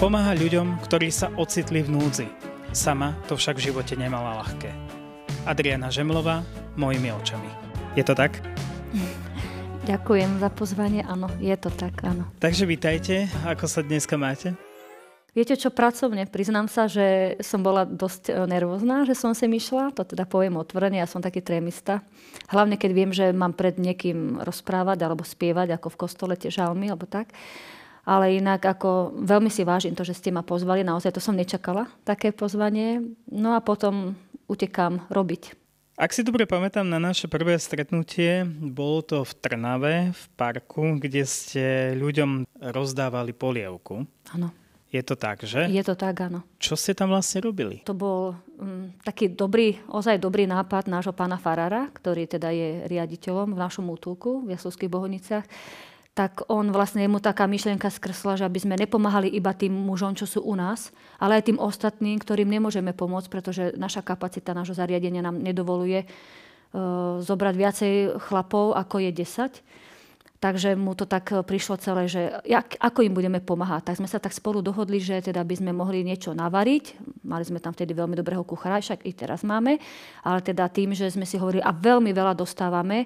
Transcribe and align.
Pomáha 0.00 0.32
ľuďom, 0.32 0.80
ktorí 0.88 1.12
sa 1.12 1.28
ocitli 1.36 1.84
v 1.84 1.92
núdzi. 1.92 2.24
Sama 2.72 3.12
to 3.28 3.36
však 3.36 3.60
v 3.60 3.68
živote 3.68 4.00
nemala 4.00 4.40
ľahké. 4.40 4.72
Adriana 5.44 5.92
Žemlová, 5.92 6.40
mojimi 6.72 7.12
očami. 7.12 7.44
Je 7.92 8.00
to 8.00 8.16
tak? 8.16 8.40
Ďakujem 9.92 10.40
za 10.40 10.48
pozvanie, 10.56 11.04
áno, 11.04 11.28
je 11.36 11.52
to 11.52 11.68
tak, 11.68 12.00
áno. 12.00 12.24
Takže 12.40 12.64
vítajte, 12.64 13.28
ako 13.44 13.68
sa 13.68 13.84
dneska 13.84 14.16
máte? 14.16 14.56
Viete 15.36 15.52
čo, 15.60 15.68
pracovne, 15.68 16.24
priznám 16.24 16.72
sa, 16.72 16.88
že 16.88 17.36
som 17.44 17.60
bola 17.60 17.84
dosť 17.84 18.32
e, 18.32 18.48
nervózna, 18.48 19.04
že 19.04 19.12
som 19.12 19.36
sem 19.36 19.52
išla, 19.52 19.92
to 19.92 20.08
teda 20.08 20.24
poviem 20.24 20.56
otvorene, 20.56 20.96
ja 20.96 21.04
som 21.04 21.20
taký 21.20 21.44
trémista. 21.44 22.00
Hlavne 22.48 22.80
keď 22.80 22.90
viem, 22.96 23.12
že 23.12 23.36
mám 23.36 23.52
pred 23.52 23.76
niekým 23.76 24.40
rozprávať 24.40 24.96
alebo 25.04 25.28
spievať, 25.28 25.76
ako 25.76 25.92
v 25.92 26.00
kostole 26.00 26.34
tie 26.40 26.48
žalmy, 26.48 26.88
alebo 26.88 27.04
tak. 27.04 27.36
Ale 28.04 28.40
inak 28.40 28.64
ako 28.64 29.12
veľmi 29.20 29.52
si 29.52 29.62
vážim 29.62 29.92
to, 29.92 30.04
že 30.06 30.16
ste 30.16 30.32
ma 30.32 30.40
pozvali. 30.40 30.80
Naozaj 30.80 31.16
to 31.16 31.20
som 31.20 31.36
nečakala, 31.36 31.88
také 32.04 32.32
pozvanie. 32.32 33.04
No 33.28 33.52
a 33.52 33.60
potom 33.60 34.16
utekám 34.48 35.06
robiť. 35.12 35.54
Ak 36.00 36.16
si 36.16 36.24
dobre 36.24 36.48
pamätám 36.48 36.88
na 36.88 36.96
naše 36.96 37.28
prvé 37.28 37.60
stretnutie, 37.60 38.48
bolo 38.48 39.04
to 39.04 39.20
v 39.20 39.32
Trnave, 39.36 39.94
v 40.16 40.24
parku, 40.32 40.96
kde 40.96 41.28
ste 41.28 41.92
ľuďom 41.92 42.48
rozdávali 42.56 43.36
polievku. 43.36 44.08
Áno. 44.32 44.48
Je 44.90 45.04
to 45.06 45.14
tak, 45.14 45.46
že? 45.46 45.70
Je 45.70 45.84
to 45.86 45.94
tak, 45.94 46.18
áno. 46.18 46.42
Čo 46.58 46.74
ste 46.74 46.98
tam 46.98 47.14
vlastne 47.14 47.44
robili? 47.44 47.86
To 47.86 47.94
bol 47.94 48.34
um, 48.58 48.90
taký 49.06 49.30
dobrý, 49.30 49.78
ozaj 49.86 50.18
dobrý 50.18 50.50
nápad 50.50 50.90
nášho 50.90 51.14
pána 51.14 51.38
Farara, 51.38 51.86
ktorý 51.94 52.26
teda 52.26 52.50
je 52.50 52.90
riaditeľom 52.90 53.54
v 53.54 53.60
našom 53.60 53.86
útulku 53.86 54.42
v 54.42 54.58
Jaslovských 54.58 54.90
Bohoniciach 54.90 55.44
tak 56.10 56.42
on 56.50 56.74
vlastne 56.74 57.06
mu 57.06 57.22
taká 57.22 57.46
myšlienka 57.46 57.86
skrsla, 57.86 58.42
že 58.42 58.46
aby 58.46 58.58
sme 58.58 58.74
nepomáhali 58.74 59.30
iba 59.30 59.54
tým 59.54 59.70
mužom, 59.70 60.18
čo 60.18 60.26
sú 60.26 60.42
u 60.42 60.58
nás, 60.58 60.90
ale 61.22 61.38
aj 61.38 61.48
tým 61.48 61.58
ostatným, 61.62 62.18
ktorým 62.18 62.50
nemôžeme 62.50 62.90
pomôcť, 62.90 63.28
pretože 63.30 63.64
naša 63.78 64.02
kapacita 64.02 64.50
nášho 64.50 64.74
zariadenia 64.74 65.22
nám 65.22 65.38
nedovoluje 65.38 66.02
uh, 66.02 67.22
zobrať 67.22 67.54
viacej 67.54 67.92
chlapov, 68.26 68.74
ako 68.74 69.06
je 69.06 69.10
10. 69.14 69.62
Takže 70.40 70.72
mu 70.72 70.96
to 70.96 71.04
tak 71.04 71.36
prišlo 71.44 71.76
celé, 71.76 72.08
že 72.08 72.32
jak, 72.48 72.72
ako 72.80 73.04
im 73.04 73.12
budeme 73.12 73.44
pomáhať. 73.44 73.92
Tak 73.92 74.00
sme 74.00 74.08
sa 74.08 74.16
tak 74.16 74.32
spolu 74.32 74.64
dohodli, 74.64 74.96
že 74.96 75.20
teda 75.20 75.44
by 75.44 75.52
sme 75.52 75.76
mohli 75.76 76.00
niečo 76.00 76.32
navariť. 76.32 76.96
Mali 77.28 77.44
sme 77.44 77.60
tam 77.60 77.76
vtedy 77.76 77.92
veľmi 77.92 78.16
dobrého 78.16 78.40
kuchára, 78.40 78.80
však 78.80 79.04
i 79.04 79.12
teraz 79.12 79.44
máme. 79.44 79.76
Ale 80.24 80.40
teda 80.40 80.72
tým, 80.72 80.96
že 80.96 81.12
sme 81.12 81.28
si 81.28 81.36
hovorili 81.36 81.60
a 81.60 81.76
veľmi 81.76 82.08
veľa 82.16 82.32
dostávame, 82.32 83.04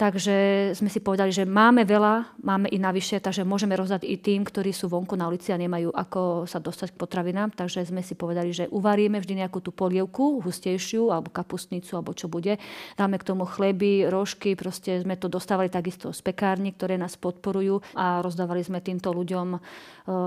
Takže 0.00 0.72
sme 0.72 0.88
si 0.88 0.96
povedali, 1.04 1.28
že 1.28 1.44
máme 1.44 1.84
veľa, 1.84 2.40
máme 2.40 2.72
i 2.72 2.80
navyše, 2.80 3.20
takže 3.20 3.44
môžeme 3.44 3.76
rozdať 3.76 4.08
i 4.08 4.16
tým, 4.16 4.48
ktorí 4.48 4.72
sú 4.72 4.88
vonku 4.88 5.12
na 5.12 5.28
ulici 5.28 5.52
a 5.52 5.60
nemajú 5.60 5.92
ako 5.92 6.48
sa 6.48 6.56
dostať 6.56 6.96
k 6.96 7.00
potravinám. 7.04 7.52
Takže 7.52 7.84
sme 7.84 8.00
si 8.00 8.16
povedali, 8.16 8.48
že 8.48 8.64
uvaríme 8.72 9.20
vždy 9.20 9.44
nejakú 9.44 9.60
tú 9.60 9.76
polievku, 9.76 10.40
hustejšiu, 10.40 11.12
alebo 11.12 11.28
kapustnicu, 11.28 12.00
alebo 12.00 12.16
čo 12.16 12.32
bude. 12.32 12.56
Dáme 12.96 13.20
k 13.20 13.28
tomu 13.28 13.44
chleby, 13.44 14.08
rožky, 14.08 14.56
proste 14.56 15.04
sme 15.04 15.20
to 15.20 15.28
dostávali 15.28 15.68
takisto 15.68 16.16
z 16.16 16.24
pekárni, 16.24 16.72
ktoré 16.72 16.96
nás 16.96 17.20
podporujú 17.20 17.84
a 17.92 18.24
rozdávali 18.24 18.64
sme 18.64 18.80
týmto 18.80 19.12
ľuďom 19.12 19.48
e, 19.52 19.58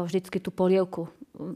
vždycky 0.05 0.37
tú 0.37 0.53
polievku. 0.53 1.09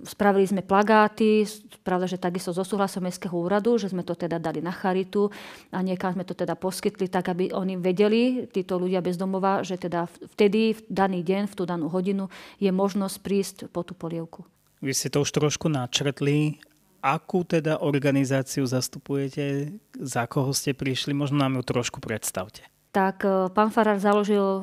Spravili 0.10 0.50
sme 0.50 0.66
plagáty, 0.66 1.46
pravda, 1.86 2.10
že 2.10 2.18
takisto 2.18 2.50
zo 2.50 2.66
súhlasom 2.66 3.06
Mestského 3.06 3.38
úradu, 3.38 3.78
že 3.78 3.94
sme 3.94 4.02
to 4.02 4.18
teda 4.18 4.42
dali 4.42 4.58
na 4.58 4.74
charitu 4.74 5.30
a 5.70 5.86
niekam 5.86 6.18
sme 6.18 6.26
to 6.26 6.34
teda 6.34 6.58
poskytli 6.58 7.06
tak, 7.06 7.30
aby 7.30 7.54
oni 7.54 7.78
vedeli, 7.78 8.50
títo 8.50 8.82
ľudia 8.82 9.06
bezdomová, 9.06 9.62
že 9.62 9.78
teda 9.78 10.10
vtedy, 10.34 10.74
v 10.74 10.82
daný 10.90 11.22
deň, 11.22 11.46
v 11.46 11.54
tú 11.54 11.70
danú 11.70 11.94
hodinu 11.94 12.26
je 12.58 12.74
možnosť 12.74 13.16
prísť 13.22 13.58
po 13.70 13.86
tú 13.86 13.94
polievku. 13.94 14.50
Vy 14.82 14.98
ste 14.98 15.14
to 15.14 15.22
už 15.22 15.30
trošku 15.30 15.70
načrtli. 15.70 16.58
Akú 17.06 17.46
teda 17.46 17.78
organizáciu 17.86 18.66
zastupujete? 18.66 19.78
Za 19.94 20.26
koho 20.26 20.58
ste 20.58 20.74
prišli? 20.74 21.14
Možno 21.14 21.38
nám 21.38 21.62
ju 21.62 21.64
trošku 21.78 22.02
predstavte. 22.02 22.66
Tak 22.90 23.22
e, 23.22 23.54
pán 23.54 23.70
Farar 23.70 24.02
založil 24.02 24.42
e, 24.42 24.62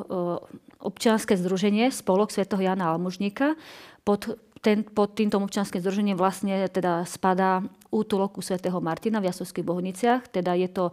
občianske 0.82 1.38
združenie 1.38 1.94
Spolok 1.94 2.34
Sv. 2.34 2.50
Jana 2.58 2.90
Almužníka. 2.90 3.54
Pod 4.02 4.34
ten, 4.64 4.80
pod 4.80 5.12
týmto 5.12 5.36
občanským 5.36 5.84
združením 5.84 6.16
vlastne 6.16 6.64
teda 6.72 7.04
spadá 7.04 7.60
útulok 7.92 8.40
u 8.40 8.42
svätého 8.42 8.80
Martina 8.80 9.20
v 9.20 9.28
Jasovských 9.28 9.62
Bohniciach. 9.62 10.32
Teda 10.32 10.56
je 10.56 10.72
to, 10.72 10.90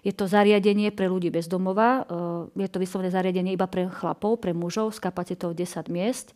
je 0.00 0.16
to 0.16 0.24
zariadenie 0.24 0.88
pre 0.88 1.04
ľudí 1.04 1.28
bez 1.28 1.44
domova. 1.44 2.08
E, 2.56 2.64
je 2.64 2.68
to 2.72 2.80
vyslovene 2.80 3.12
zariadenie 3.12 3.52
iba 3.52 3.68
pre 3.68 3.92
chlapov, 3.92 4.40
pre 4.40 4.56
mužov 4.56 4.96
s 4.96 4.98
kapacitou 4.98 5.52
10 5.52 5.92
miest. 5.92 6.32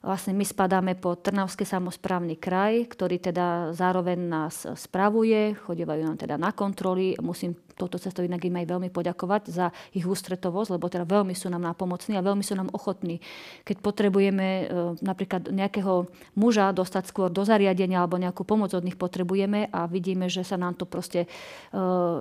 Vlastne 0.00 0.32
my 0.32 0.46
spadáme 0.46 0.96
pod 0.96 1.20
Trnavský 1.20 1.68
samozprávny 1.68 2.40
kraj, 2.40 2.88
ktorý 2.88 3.20
teda 3.20 3.76
zároveň 3.76 4.16
nás 4.16 4.64
spravuje, 4.72 5.52
chodívajú 5.60 6.08
nám 6.08 6.16
teda 6.16 6.40
na 6.40 6.56
kontroly. 6.56 7.20
Musím 7.20 7.52
touto 7.80 7.96
cestou 7.96 8.20
inak 8.20 8.44
im 8.44 8.60
aj 8.60 8.66
veľmi 8.68 8.88
poďakovať 8.92 9.48
za 9.48 9.72
ich 9.96 10.04
ústretovosť, 10.04 10.76
lebo 10.76 10.92
teda 10.92 11.08
veľmi 11.08 11.32
sú 11.32 11.48
nám 11.48 11.64
napomocní 11.64 12.20
a 12.20 12.26
veľmi 12.26 12.44
sú 12.44 12.52
nám 12.60 12.68
ochotní. 12.76 13.24
Keď 13.64 13.80
potrebujeme 13.80 14.46
e, 14.46 14.64
napríklad 15.00 15.48
nejakého 15.48 16.12
muža 16.36 16.76
dostať 16.76 17.08
skôr 17.08 17.32
do 17.32 17.40
zariadenia 17.48 18.04
alebo 18.04 18.20
nejakú 18.20 18.44
pomoc 18.44 18.76
od 18.76 18.84
nich 18.84 19.00
potrebujeme 19.00 19.72
a 19.72 19.88
vidíme, 19.88 20.28
že 20.28 20.44
sa 20.44 20.60
nám 20.60 20.76
to 20.76 20.84
proste 20.84 21.24
e, 21.24 21.28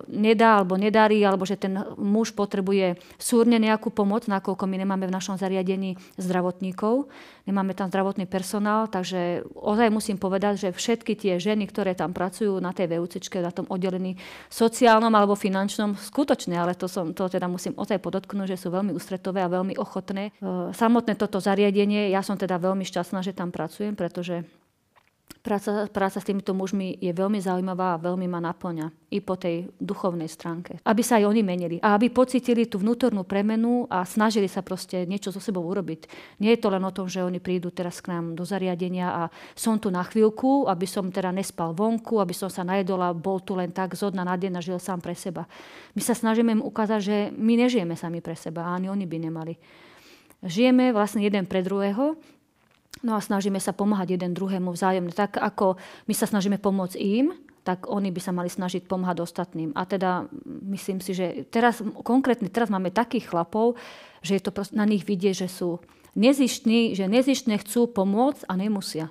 nedá 0.08 0.64
alebo 0.64 0.80
nedarí, 0.80 1.20
alebo 1.28 1.44
že 1.44 1.60
ten 1.60 1.76
muž 2.00 2.32
potrebuje 2.32 2.96
súrne 3.20 3.60
nejakú 3.60 3.92
pomoc, 3.92 4.30
nakoľko 4.30 4.64
my 4.70 4.76
nemáme 4.86 5.10
v 5.10 5.16
našom 5.16 5.36
zariadení 5.36 6.00
zdravotníkov, 6.16 7.10
nemáme 7.50 7.74
tam 7.74 7.90
zdravotný 7.90 8.30
personál, 8.30 8.86
takže 8.86 9.42
ozaj 9.58 9.90
musím 9.90 10.22
povedať, 10.22 10.70
že 10.70 10.70
všetky 10.70 11.18
tie 11.18 11.42
ženy, 11.42 11.66
ktoré 11.66 11.98
tam 11.98 12.14
pracujú 12.14 12.62
na 12.62 12.70
tej 12.70 12.94
VUC, 12.94 13.26
na 13.42 13.50
tom 13.50 13.66
oddelení 13.74 14.22
sociálnom 14.54 15.10
alebo 15.10 15.34
finančnom, 15.34 15.49
skutočne, 15.98 16.56
ale 16.56 16.78
to, 16.78 16.86
som, 16.86 17.12
to 17.12 17.26
teda 17.28 17.50
musím 17.50 17.74
ozaj 17.76 17.98
podotknúť, 18.00 18.56
že 18.56 18.62
sú 18.62 18.68
veľmi 18.70 18.94
ústretové 18.94 19.42
a 19.42 19.50
veľmi 19.50 19.76
ochotné. 19.76 20.30
E, 20.30 20.72
samotné 20.72 21.18
toto 21.18 21.42
zariadenie, 21.42 22.14
ja 22.14 22.22
som 22.22 22.38
teda 22.38 22.62
veľmi 22.62 22.86
šťastná, 22.86 23.26
že 23.26 23.34
tam 23.34 23.50
pracujem, 23.50 23.98
pretože 23.98 24.46
Práca, 25.40 25.88
práca 25.88 26.20
s 26.20 26.28
týmito 26.28 26.52
mužmi 26.52 27.00
je 27.00 27.16
veľmi 27.16 27.40
zaujímavá 27.40 27.96
a 27.96 28.02
veľmi 28.04 28.28
ma 28.28 28.44
naplňa 28.44 28.92
i 29.08 29.24
po 29.24 29.40
tej 29.40 29.72
duchovnej 29.80 30.28
stránke. 30.28 30.84
Aby 30.84 31.00
sa 31.00 31.16
aj 31.16 31.32
oni 31.32 31.42
menili 31.48 31.78
a 31.80 31.96
aby 31.96 32.12
pocitili 32.12 32.68
tú 32.68 32.84
vnútornú 32.84 33.24
premenu 33.24 33.88
a 33.88 34.04
snažili 34.04 34.52
sa 34.52 34.60
proste 34.60 35.08
niečo 35.08 35.32
so 35.32 35.40
sebou 35.40 35.64
urobiť. 35.64 36.12
Nie 36.44 36.60
je 36.60 36.62
to 36.62 36.68
len 36.68 36.84
o 36.84 36.92
tom, 36.92 37.08
že 37.08 37.24
oni 37.24 37.40
prídu 37.40 37.72
teraz 37.72 38.04
k 38.04 38.12
nám 38.12 38.36
do 38.36 38.44
zariadenia 38.44 39.08
a 39.08 39.24
som 39.56 39.80
tu 39.80 39.88
na 39.88 40.04
chvíľku, 40.04 40.68
aby 40.68 40.84
som 40.84 41.08
teda 41.08 41.32
nespal 41.32 41.72
vonku, 41.72 42.20
aby 42.20 42.36
som 42.36 42.52
sa 42.52 42.68
najedol 42.68 43.00
a 43.00 43.16
bol 43.16 43.40
tu 43.40 43.56
len 43.56 43.72
tak 43.72 43.96
zodna 43.96 44.28
na 44.28 44.36
deň 44.36 44.60
a 44.60 44.62
žil 44.62 44.76
sám 44.76 45.00
pre 45.00 45.16
seba. 45.16 45.48
My 45.96 46.04
sa 46.04 46.12
snažíme 46.20 46.52
im 46.52 46.64
ukázať, 46.68 47.00
že 47.00 47.16
my 47.32 47.56
nežijeme 47.56 47.96
sami 47.96 48.20
pre 48.20 48.36
seba 48.36 48.68
a 48.68 48.76
ani 48.76 48.92
oni 48.92 49.08
by 49.08 49.18
nemali. 49.24 49.56
Žijeme 50.44 50.92
vlastne 50.92 51.24
jeden 51.24 51.48
pre 51.48 51.64
druhého 51.64 52.20
No 53.00 53.16
a 53.16 53.24
snažíme 53.24 53.64
sa 53.64 53.72
pomáhať 53.72 54.20
jeden 54.20 54.36
druhému 54.36 54.76
vzájomne. 54.76 55.16
Tak 55.16 55.40
ako 55.40 55.80
my 56.08 56.14
sa 56.14 56.28
snažíme 56.28 56.60
pomôcť 56.60 57.00
im, 57.00 57.32
tak 57.64 57.88
oni 57.88 58.12
by 58.12 58.20
sa 58.20 58.36
mali 58.36 58.52
snažiť 58.52 58.84
pomáhať 58.92 59.24
ostatným. 59.24 59.72
A 59.72 59.88
teda 59.88 60.28
myslím 60.68 61.00
si, 61.00 61.16
že 61.16 61.48
teraz, 61.48 61.80
konkrétne 62.04 62.52
teraz 62.52 62.68
máme 62.68 62.92
takých 62.92 63.32
chlapov, 63.32 63.80
že 64.20 64.36
je 64.36 64.44
to 64.44 64.52
na 64.76 64.84
nich 64.84 65.08
vidieť, 65.08 65.46
že 65.46 65.48
sú 65.48 65.80
nezištní, 66.20 66.98
že 66.98 67.08
nezištne 67.08 67.56
chcú 67.64 67.88
pomôcť 67.88 68.44
a 68.52 68.54
nemusia. 68.60 69.06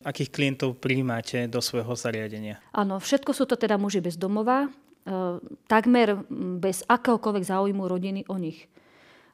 Akých 0.00 0.32
klientov 0.32 0.80
príjmate 0.80 1.44
do 1.44 1.60
svojho 1.60 1.92
zariadenia? 1.92 2.56
Áno, 2.72 2.96
všetko 2.96 3.36
sú 3.36 3.44
to 3.44 3.60
teda 3.60 3.76
muži 3.76 4.00
bez 4.00 4.16
domova, 4.16 4.64
e, 4.64 4.68
takmer 5.68 6.24
bez 6.56 6.88
akéhokoľvek 6.88 7.44
záujmu 7.44 7.84
rodiny 7.84 8.24
o 8.32 8.40
nich. 8.40 8.64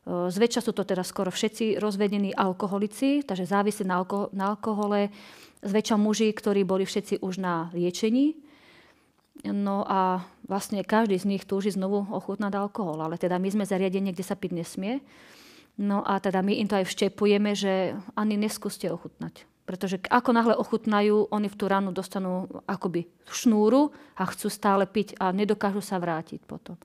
Zväčša 0.07 0.63
sú 0.63 0.71
to 0.71 0.87
teda 0.87 1.03
skoro 1.03 1.35
všetci 1.35 1.83
rozvedení 1.83 2.31
alkoholici, 2.31 3.27
takže 3.27 3.51
závisí 3.51 3.83
na, 3.83 3.99
alko- 3.99 4.31
na 4.31 4.55
alkohole. 4.55 5.11
Zväčša 5.67 5.99
muži, 5.99 6.31
ktorí 6.31 6.63
boli 6.63 6.87
všetci 6.87 7.19
už 7.27 7.43
na 7.43 7.75
liečení. 7.75 8.39
No 9.43 9.83
a 9.83 10.23
vlastne 10.47 10.87
každý 10.87 11.19
z 11.19 11.27
nich 11.27 11.43
túži 11.43 11.75
znovu 11.75 12.07
ochutnať 12.07 12.55
alkohol. 12.55 13.03
Ale 13.03 13.19
teda 13.19 13.43
my 13.43 13.51
sme 13.51 13.67
zariadenie, 13.67 14.15
kde 14.15 14.23
sa 14.23 14.39
piť 14.39 14.55
nesmie. 14.55 15.03
No 15.77 16.07
a 16.07 16.23
teda 16.23 16.39
my 16.41 16.55
im 16.55 16.71
to 16.71 16.79
aj 16.79 16.87
vštepujeme, 16.87 17.53
že 17.59 17.99
ani 18.15 18.39
neskúste 18.39 18.87
ochutnať. 18.89 19.43
Pretože 19.67 19.99
ako 20.07 20.31
náhle 20.31 20.55
ochutnajú, 20.55 21.35
oni 21.35 21.51
v 21.51 21.59
tú 21.59 21.67
ranu 21.67 21.91
dostanú 21.91 22.47
akoby 22.71 23.11
šnúru 23.27 23.91
a 24.15 24.23
chcú 24.31 24.47
stále 24.47 24.87
piť 24.87 25.19
a 25.19 25.35
nedokážu 25.35 25.83
sa 25.83 25.99
vrátiť 25.99 26.47
potom. 26.47 26.79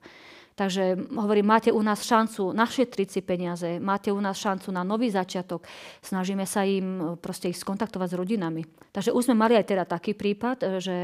Takže 0.62 1.10
hovorím, 1.18 1.50
máte 1.50 1.74
u 1.74 1.82
nás 1.82 2.06
šancu 2.06 2.54
našetriť 2.54 3.08
si 3.10 3.18
peniaze, 3.26 3.82
máte 3.82 4.14
u 4.14 4.20
nás 4.22 4.38
šancu 4.38 4.70
na 4.70 4.86
nový 4.86 5.10
začiatok. 5.10 5.66
Snažíme 5.98 6.46
sa 6.46 6.62
im 6.62 7.18
proste 7.18 7.50
ich 7.50 7.58
skontaktovať 7.58 8.14
s 8.14 8.18
rodinami. 8.22 8.62
Takže 8.94 9.10
už 9.10 9.26
sme 9.26 9.42
mali 9.42 9.58
aj 9.58 9.66
teda 9.66 9.82
taký 9.82 10.14
prípad, 10.14 10.78
že 10.78 10.94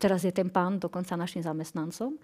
teraz 0.00 0.24
je 0.24 0.32
ten 0.32 0.48
pán 0.48 0.80
dokonca 0.80 1.12
našim 1.12 1.44
zamestnancom. 1.44 2.16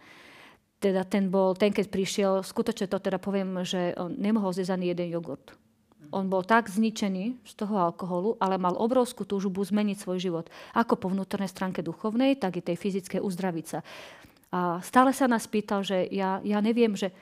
Teda 0.80 1.04
ten 1.04 1.28
bol, 1.28 1.52
ten 1.52 1.76
keď 1.76 1.92
prišiel, 1.92 2.32
skutočne 2.40 2.88
to 2.88 3.04
teda 3.04 3.20
poviem, 3.20 3.60
že 3.60 3.92
on 4.00 4.16
nemohol 4.16 4.56
zjesť 4.56 4.80
ani 4.80 4.96
jeden 4.96 5.12
jogurt. 5.12 5.52
On 6.08 6.24
bol 6.24 6.40
tak 6.40 6.72
zničený 6.72 7.44
z 7.44 7.52
toho 7.52 7.76
alkoholu, 7.76 8.40
ale 8.40 8.56
mal 8.56 8.80
obrovskú 8.80 9.28
túžbu 9.28 9.60
zmeniť 9.60 9.96
svoj 10.00 10.24
život. 10.24 10.48
Ako 10.72 10.96
po 10.96 11.12
vnútornej 11.12 11.52
stránke 11.52 11.84
duchovnej, 11.84 12.40
tak 12.40 12.56
i 12.56 12.64
tej 12.64 12.80
fyzickej 12.80 13.20
uzdraviť 13.20 13.66
sa. 13.68 13.84
A 14.56 14.80
stále 14.80 15.12
sa 15.12 15.28
nás 15.28 15.44
pýtal, 15.44 15.84
že 15.84 16.08
ja, 16.08 16.40
ja 16.40 16.64
neviem, 16.64 16.96
že 16.96 17.12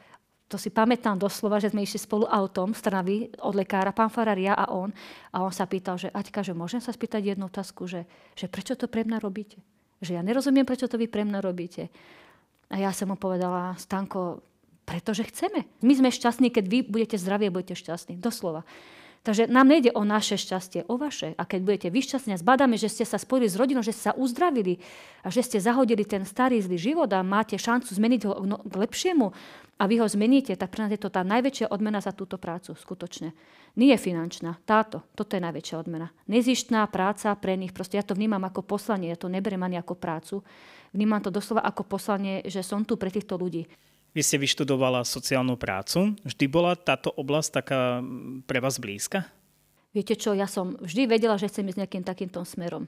to 0.47 0.55
si 0.55 0.71
pamätám 0.71 1.19
doslova, 1.19 1.59
že 1.59 1.75
sme 1.75 1.83
išli 1.83 1.99
spolu 1.99 2.31
autom 2.31 2.71
z 2.71 2.81
Trnavy 2.87 3.35
od 3.43 3.59
lekára, 3.59 3.91
pán 3.91 4.07
Farar, 4.07 4.39
ja 4.39 4.55
a 4.55 4.71
on. 4.71 4.95
A 5.35 5.43
on 5.43 5.51
sa 5.51 5.67
pýtal, 5.67 5.99
že 5.99 6.15
Aťka, 6.15 6.47
že 6.47 6.55
môžem 6.55 6.79
sa 6.79 6.95
spýtať 6.95 7.35
jednu 7.35 7.51
otázku, 7.51 7.91
že, 7.91 8.07
že 8.39 8.47
prečo 8.47 8.79
to 8.79 8.87
pre 8.87 9.03
mňa 9.03 9.19
robíte? 9.19 9.59
Že 9.99 10.21
ja 10.21 10.23
nerozumiem, 10.23 10.63
prečo 10.63 10.87
to 10.87 10.95
vy 10.95 11.11
pre 11.11 11.27
mňa 11.27 11.43
robíte. 11.43 11.91
A 12.71 12.79
ja 12.79 12.95
som 12.95 13.11
mu 13.11 13.17
povedala, 13.19 13.75
Stanko, 13.75 14.47
pretože 14.87 15.27
chceme. 15.27 15.67
My 15.83 15.93
sme 15.97 16.15
šťastní, 16.15 16.55
keď 16.55 16.65
vy 16.71 16.79
budete 16.87 17.17
zdraví 17.19 17.51
a 17.51 17.55
budete 17.55 17.75
šťastní. 17.75 18.21
Doslova. 18.21 18.63
Takže 19.25 19.49
nám 19.49 19.73
nejde 19.73 19.89
o 19.97 20.05
naše 20.05 20.37
šťastie, 20.37 20.85
o 20.85 21.01
vaše. 21.01 21.33
A 21.41 21.49
keď 21.49 21.61
budete 21.65 21.89
vy 21.89 22.05
šťastní 22.05 22.37
a 22.37 22.43
zbadáme, 22.45 22.77
že 22.77 22.93
ste 22.93 23.09
sa 23.09 23.17
spojili 23.17 23.49
s 23.49 23.57
rodinou, 23.57 23.81
že 23.81 23.97
ste 23.97 24.13
sa 24.13 24.15
uzdravili 24.15 24.77
a 25.25 25.33
že 25.33 25.41
ste 25.41 25.65
zahodili 25.65 26.05
ten 26.05 26.29
starý 26.29 26.61
zlý 26.61 26.77
život 26.77 27.09
a 27.09 27.25
máte 27.25 27.57
šancu 27.57 27.89
zmeniť 27.89 28.21
ho 28.29 28.33
k 28.69 28.75
lepšiemu 28.85 29.33
a 29.81 29.83
vy 29.89 29.97
ho 29.97 30.05
zmeníte, 30.05 30.53
tak 30.61 30.69
pre 30.69 30.85
nás 30.85 30.93
je 30.93 31.01
to 31.01 31.09
tá 31.09 31.25
najväčšia 31.25 31.73
odmena 31.73 32.05
za 32.05 32.13
túto 32.13 32.37
prácu, 32.37 32.77
skutočne. 32.77 33.33
Nie 33.81 33.97
je 33.97 34.05
finančná, 34.13 34.61
táto, 34.69 35.01
toto 35.17 35.35
je 35.35 35.43
najväčšia 35.43 35.77
odmena. 35.81 36.13
Nezištná 36.29 36.85
práca 36.93 37.33
pre 37.33 37.57
nich, 37.57 37.73
proste 37.73 37.97
ja 37.97 38.05
to 38.05 38.13
vnímam 38.13 38.45
ako 38.45 38.61
poslanie, 38.61 39.09
ja 39.09 39.17
to 39.17 39.33
neberiem 39.33 39.65
ani 39.65 39.81
ako 39.81 39.97
prácu. 39.97 40.45
Vnímam 40.93 41.25
to 41.25 41.33
doslova 41.33 41.65
ako 41.65 41.83
poslanie, 41.89 42.45
že 42.45 42.63
som 42.63 42.85
tu 42.85 43.01
pre 43.01 43.09
týchto 43.09 43.41
ľudí. 43.41 43.67
Vy 44.15 44.23
ste 44.23 44.39
vyštudovala 44.39 45.03
sociálnu 45.03 45.59
prácu. 45.59 46.15
Vždy 46.23 46.47
bola 46.47 46.79
táto 46.79 47.11
oblasť 47.11 47.51
taká 47.51 47.99
pre 48.47 48.63
vás 48.63 48.79
blízka? 48.79 49.27
Viete 49.91 50.15
čo, 50.15 50.31
ja 50.31 50.47
som 50.47 50.79
vždy 50.79 51.11
vedela, 51.11 51.35
že 51.35 51.51
chcem 51.51 51.67
ísť 51.67 51.83
nejakým 51.83 52.07
takýmto 52.07 52.47
smerom. 52.47 52.87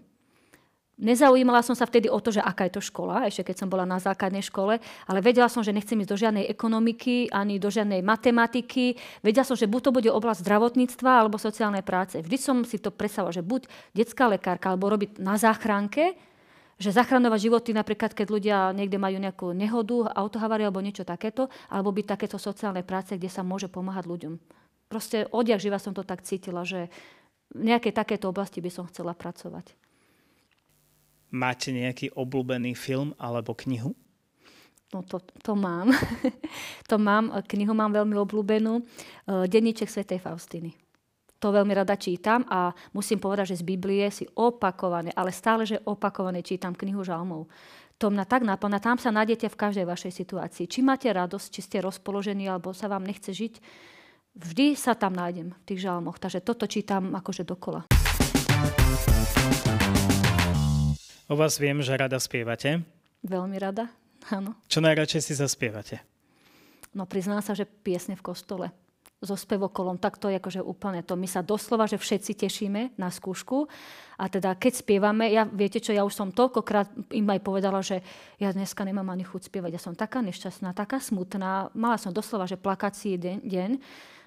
Nezaujímala 0.97 1.61
som 1.61 1.77
sa 1.77 1.85
vtedy 1.85 2.09
o 2.09 2.17
to, 2.23 2.33
že 2.33 2.41
aká 2.41 2.71
je 2.71 2.79
to 2.79 2.83
škola, 2.83 3.29
ešte 3.29 3.53
keď 3.53 3.57
som 3.59 3.69
bola 3.69 3.85
na 3.85 4.01
základnej 4.01 4.41
škole, 4.41 4.81
ale 4.81 5.19
vedela 5.21 5.51
som, 5.51 5.61
že 5.61 5.75
nechcem 5.75 5.99
ísť 6.01 6.09
do 6.09 6.17
žiadnej 6.17 6.47
ekonomiky 6.49 7.29
ani 7.29 7.61
do 7.61 7.69
žiadnej 7.69 8.01
matematiky. 8.01 8.97
Vedela 9.21 9.45
som, 9.45 9.59
že 9.59 9.69
buď 9.69 9.83
to 9.83 9.91
bude 9.93 10.09
oblasť 10.09 10.41
zdravotníctva 10.41 11.11
alebo 11.21 11.43
sociálnej 11.43 11.85
práce. 11.85 12.23
Vždy 12.23 12.39
som 12.41 12.57
si 12.65 12.81
to 12.81 12.95
predstavovala, 12.95 13.35
že 13.35 13.45
buď 13.45 13.69
detská 13.93 14.31
lekárka 14.31 14.73
alebo 14.73 14.89
robiť 14.89 15.21
na 15.21 15.37
záchranke, 15.37 16.17
že 16.77 16.93
zachraňovať 16.93 17.41
životy 17.41 17.71
napríklad, 17.73 18.13
keď 18.13 18.27
ľudia 18.29 18.59
niekde 18.77 19.01
majú 19.01 19.17
nejakú 19.17 19.57
nehodu, 19.57 20.13
autohaváriu 20.13 20.69
alebo 20.69 20.85
niečo 20.85 21.09
takéto, 21.09 21.49
alebo 21.73 21.93
byť 21.93 22.07
takéto 22.07 22.37
sociálne 22.37 22.85
práce, 22.85 23.17
kde 23.17 23.33
sa 23.33 23.41
môže 23.41 23.73
pomáhať 23.73 24.05
ľuďom. 24.05 24.35
Proste 24.87 25.25
odjak 25.33 25.59
živa 25.59 25.81
som 25.81 25.97
to 25.97 26.05
tak 26.05 26.23
cítila, 26.23 26.63
že 26.63 26.93
v 27.51 27.73
nejakej 27.73 27.97
takéto 27.97 28.29
oblasti 28.29 28.61
by 28.61 28.71
som 28.71 28.85
chcela 28.93 29.17
pracovať. 29.17 29.73
Máte 31.33 31.75
nejaký 31.75 32.13
obľúbený 32.15 32.77
film 32.77 33.17
alebo 33.19 33.57
knihu? 33.67 33.97
No 34.95 35.03
to, 35.03 35.19
to 35.43 35.59
mám. 35.59 35.91
to 36.91 36.97
mám. 37.01 37.35
Knihu 37.51 37.75
mám 37.75 37.91
veľmi 37.91 38.15
obľúbenú. 38.15 38.87
Denníček 39.27 39.91
Svetej 39.91 40.23
Faustiny 40.23 40.86
to 41.37 41.53
veľmi 41.53 41.73
rada 41.77 42.01
čítam 42.01 42.49
a 42.49 42.73
musím 42.97 43.21
povedať, 43.21 43.53
že 43.53 43.61
z 43.61 43.69
Biblie 43.69 44.09
si 44.09 44.25
opakovane, 44.25 45.13
ale 45.13 45.33
stále, 45.33 45.69
že 45.69 45.85
opakovane 45.85 46.41
čítam 46.41 46.73
knihu 46.73 47.05
žalmov. 47.05 47.45
To 48.01 48.13
mňa 48.13 48.25
tak 48.29 48.45
naplňa, 48.45 48.81
tam 48.81 48.97
sa 49.01 49.09
nájdete 49.09 49.49
v 49.49 49.57
každej 49.57 49.89
vašej 49.89 50.13
situácii. 50.13 50.69
Či 50.69 50.85
máte 50.85 51.09
radosť, 51.09 51.49
či 51.49 51.61
ste 51.65 51.77
rozpoložení, 51.81 52.45
alebo 52.45 52.77
sa 52.77 52.93
vám 52.93 53.05
nechce 53.05 53.33
žiť, 53.33 53.61
vždy 54.37 54.77
sa 54.77 54.93
tam 54.93 55.17
nájdem 55.17 55.53
v 55.53 55.65
tých 55.65 55.81
žalmoch. 55.85 56.21
Takže 56.21 56.45
toto 56.45 56.69
čítam 56.69 57.17
akože 57.17 57.45
dokola. 57.49 57.89
O 61.27 61.35
vás 61.35 61.57
viem, 61.57 61.81
že 61.81 61.97
rada 61.97 62.21
spievate. 62.21 62.85
Veľmi 63.25 63.57
rada, 63.57 63.89
áno. 64.29 64.55
Čo 64.69 64.85
najradšej 64.85 65.23
si 65.25 65.33
zaspievate? 65.33 66.05
No 66.97 67.09
priznám 67.09 67.41
sa, 67.45 67.57
že 67.57 67.69
piesne 67.69 68.17
v 68.17 68.25
kostole 68.25 68.73
so 69.27 69.35
spevokolom, 69.35 69.99
tak 69.99 70.17
to 70.17 70.31
je 70.31 70.39
akože 70.39 70.63
úplne 70.63 71.03
to. 71.03 71.19
My 71.19 71.27
sa 71.27 71.43
doslova, 71.43 71.91
že 71.91 71.99
všetci 71.99 72.33
tešíme 72.47 72.95
na 72.95 73.11
skúšku 73.11 73.67
a 74.17 74.31
teda 74.31 74.55
keď 74.55 74.73
spievame, 74.81 75.29
ja 75.29 75.45
viete 75.45 75.83
čo, 75.83 75.91
ja 75.91 76.07
už 76.07 76.15
som 76.15 76.31
toľkokrát 76.31 77.13
im 77.13 77.27
aj 77.27 77.41
povedala, 77.43 77.83
že 77.83 78.01
ja 78.39 78.55
dneska 78.55 78.87
nemám 78.87 79.11
ani 79.11 79.27
chuť 79.27 79.51
spievať, 79.51 79.77
ja 79.77 79.83
som 79.83 79.99
taká 79.99 80.23
nešťastná, 80.23 80.73
taká 80.73 81.03
smutná, 81.03 81.75
mala 81.75 81.99
som 81.99 82.15
doslova, 82.15 82.47
že 82.47 82.57
plakací 82.57 83.19
deň, 83.19 83.39
deň 83.43 83.71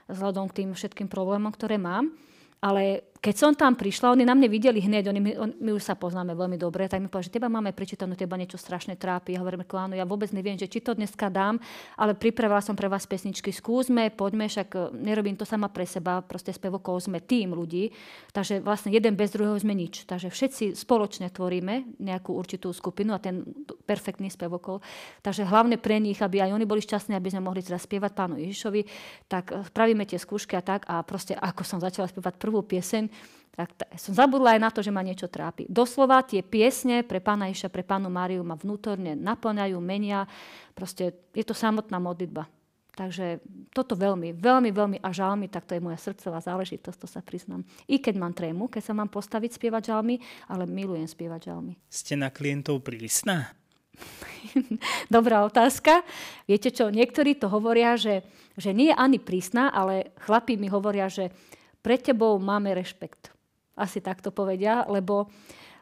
vzhľadom 0.09 0.49
k 0.51 0.55
tým 0.61 0.69
všetkým 0.73 1.07
problémom, 1.07 1.53
ktoré 1.53 1.77
mám. 1.77 2.11
Ale 2.59 3.07
keď 3.19 3.35
som 3.35 3.51
tam 3.51 3.75
prišla, 3.75 4.15
oni 4.15 4.23
na 4.23 4.31
mne 4.31 4.47
videli 4.47 4.79
hneď, 4.79 5.11
oni, 5.11 5.35
on, 5.35 5.51
my 5.59 5.75
už 5.75 5.83
sa 5.83 5.99
poznáme 5.99 6.31
veľmi 6.39 6.55
dobre, 6.55 6.87
tak 6.87 7.03
mi 7.03 7.11
povedali, 7.11 7.27
že 7.27 7.35
teba 7.35 7.51
máme 7.51 7.75
prečítanú, 7.75 8.15
teba 8.15 8.39
niečo 8.39 8.55
strašne 8.55 8.95
trápi. 8.95 9.35
Ja 9.35 9.43
hovorím, 9.43 9.67
áno, 9.67 9.91
ja 9.91 10.07
vôbec 10.07 10.31
neviem, 10.31 10.55
že 10.55 10.71
či 10.71 10.79
to 10.79 10.95
dneska 10.95 11.27
dám, 11.27 11.59
ale 11.99 12.15
pripravila 12.15 12.63
som 12.63 12.79
pre 12.79 12.87
vás 12.87 13.03
pesničky, 13.03 13.51
skúsme, 13.51 14.07
poďme, 14.15 14.47
však 14.47 14.69
e, 14.71 14.79
nerobím 15.03 15.35
to 15.35 15.43
sama 15.43 15.67
pre 15.67 15.83
seba, 15.83 16.23
proste 16.23 16.55
spevokol 16.55 16.95
sme 17.03 17.19
tým 17.19 17.51
ľudí, 17.51 17.91
takže 18.31 18.63
vlastne 18.63 18.95
jeden 18.95 19.19
bez 19.19 19.35
druhého 19.35 19.59
sme 19.59 19.75
nič. 19.75 20.07
Takže 20.07 20.31
všetci 20.31 20.79
spoločne 20.79 21.27
tvoríme 21.27 21.99
nejakú 21.99 22.31
určitú 22.31 22.71
skupinu 22.71 23.11
a 23.11 23.19
ten 23.19 23.43
perfektný 23.83 24.31
spevokol. 24.31 24.79
Takže 25.19 25.43
hlavne 25.43 25.75
pre 25.75 25.99
nich, 25.99 26.23
aby 26.23 26.39
aj 26.39 26.55
oni 26.55 26.63
boli 26.63 26.79
šťastní, 26.79 27.19
aby 27.19 27.35
sme 27.35 27.43
mohli 27.43 27.59
zaspievať 27.59 28.15
pánu 28.15 28.39
Ježišovi, 28.39 28.81
tak 29.27 29.51
e, 29.51 29.67
spravíme 29.67 30.07
tie 30.07 30.15
skúšky 30.15 30.55
a 30.55 30.63
tak 30.63 30.87
a 30.87 31.03
proste 31.03 31.35
ako 31.35 31.67
som 31.67 31.83
začala 31.83 32.07
spievať 32.07 32.39
prvú 32.39 32.63
pieseň, 32.63 33.08
tak 33.59 33.75
t- 33.75 33.87
som 33.99 34.15
zabudla 34.15 34.55
aj 34.55 34.61
na 34.63 34.69
to, 34.71 34.79
že 34.79 34.87
ma 34.87 35.03
niečo 35.03 35.27
trápi. 35.27 35.67
Doslova 35.67 36.23
tie 36.23 36.39
piesne 36.39 37.03
pre 37.03 37.19
pána 37.19 37.51
Iša, 37.51 37.67
pre 37.67 37.83
pánu 37.83 38.07
Máriu 38.07 38.39
ma 38.39 38.55
vnútorne 38.55 39.19
naplňajú, 39.19 39.75
menia. 39.83 40.31
Proste 40.71 41.11
je 41.35 41.43
to 41.43 41.51
samotná 41.51 41.99
modlitba. 41.99 42.47
Takže 42.95 43.39
toto 43.71 43.95
veľmi, 43.95 44.35
veľmi, 44.35 44.75
veľmi 44.75 44.97
a 44.99 45.09
žalmy, 45.15 45.47
tak 45.47 45.63
to 45.63 45.75
je 45.75 45.83
moja 45.83 45.95
srdcová 45.95 46.43
záležitosť, 46.43 46.99
to 46.99 47.07
sa 47.07 47.23
priznám. 47.23 47.63
I 47.87 47.95
keď 47.95 48.15
mám 48.19 48.35
trému, 48.35 48.67
keď 48.67 48.91
sa 48.91 48.93
mám 48.95 49.07
postaviť 49.07 49.55
spievať 49.55 49.91
žalmy, 49.95 50.19
ale 50.51 50.67
milujem 50.67 51.07
spievať 51.07 51.51
žalmy. 51.51 51.79
Ste 51.87 52.19
na 52.19 52.27
klientov 52.27 52.83
prísna? 52.83 53.55
Dobrá 55.15 55.47
otázka. 55.47 56.03
Viete 56.43 56.71
čo, 56.71 56.91
niektorí 56.91 57.39
to 57.39 57.47
hovoria, 57.47 57.95
že, 57.95 58.23
že 58.59 58.75
nie 58.75 58.91
je 58.91 58.99
ani 58.99 59.19
prísna, 59.19 59.71
ale 59.71 60.11
chlapí 60.19 60.59
mi 60.59 60.67
hovoria, 60.67 61.07
že 61.07 61.31
pre 61.89 61.97
tebou 61.97 62.37
máme 62.37 62.77
rešpekt. 62.77 63.33
Asi 63.73 63.97
takto 63.97 64.29
povedia, 64.29 64.85
lebo 64.85 65.25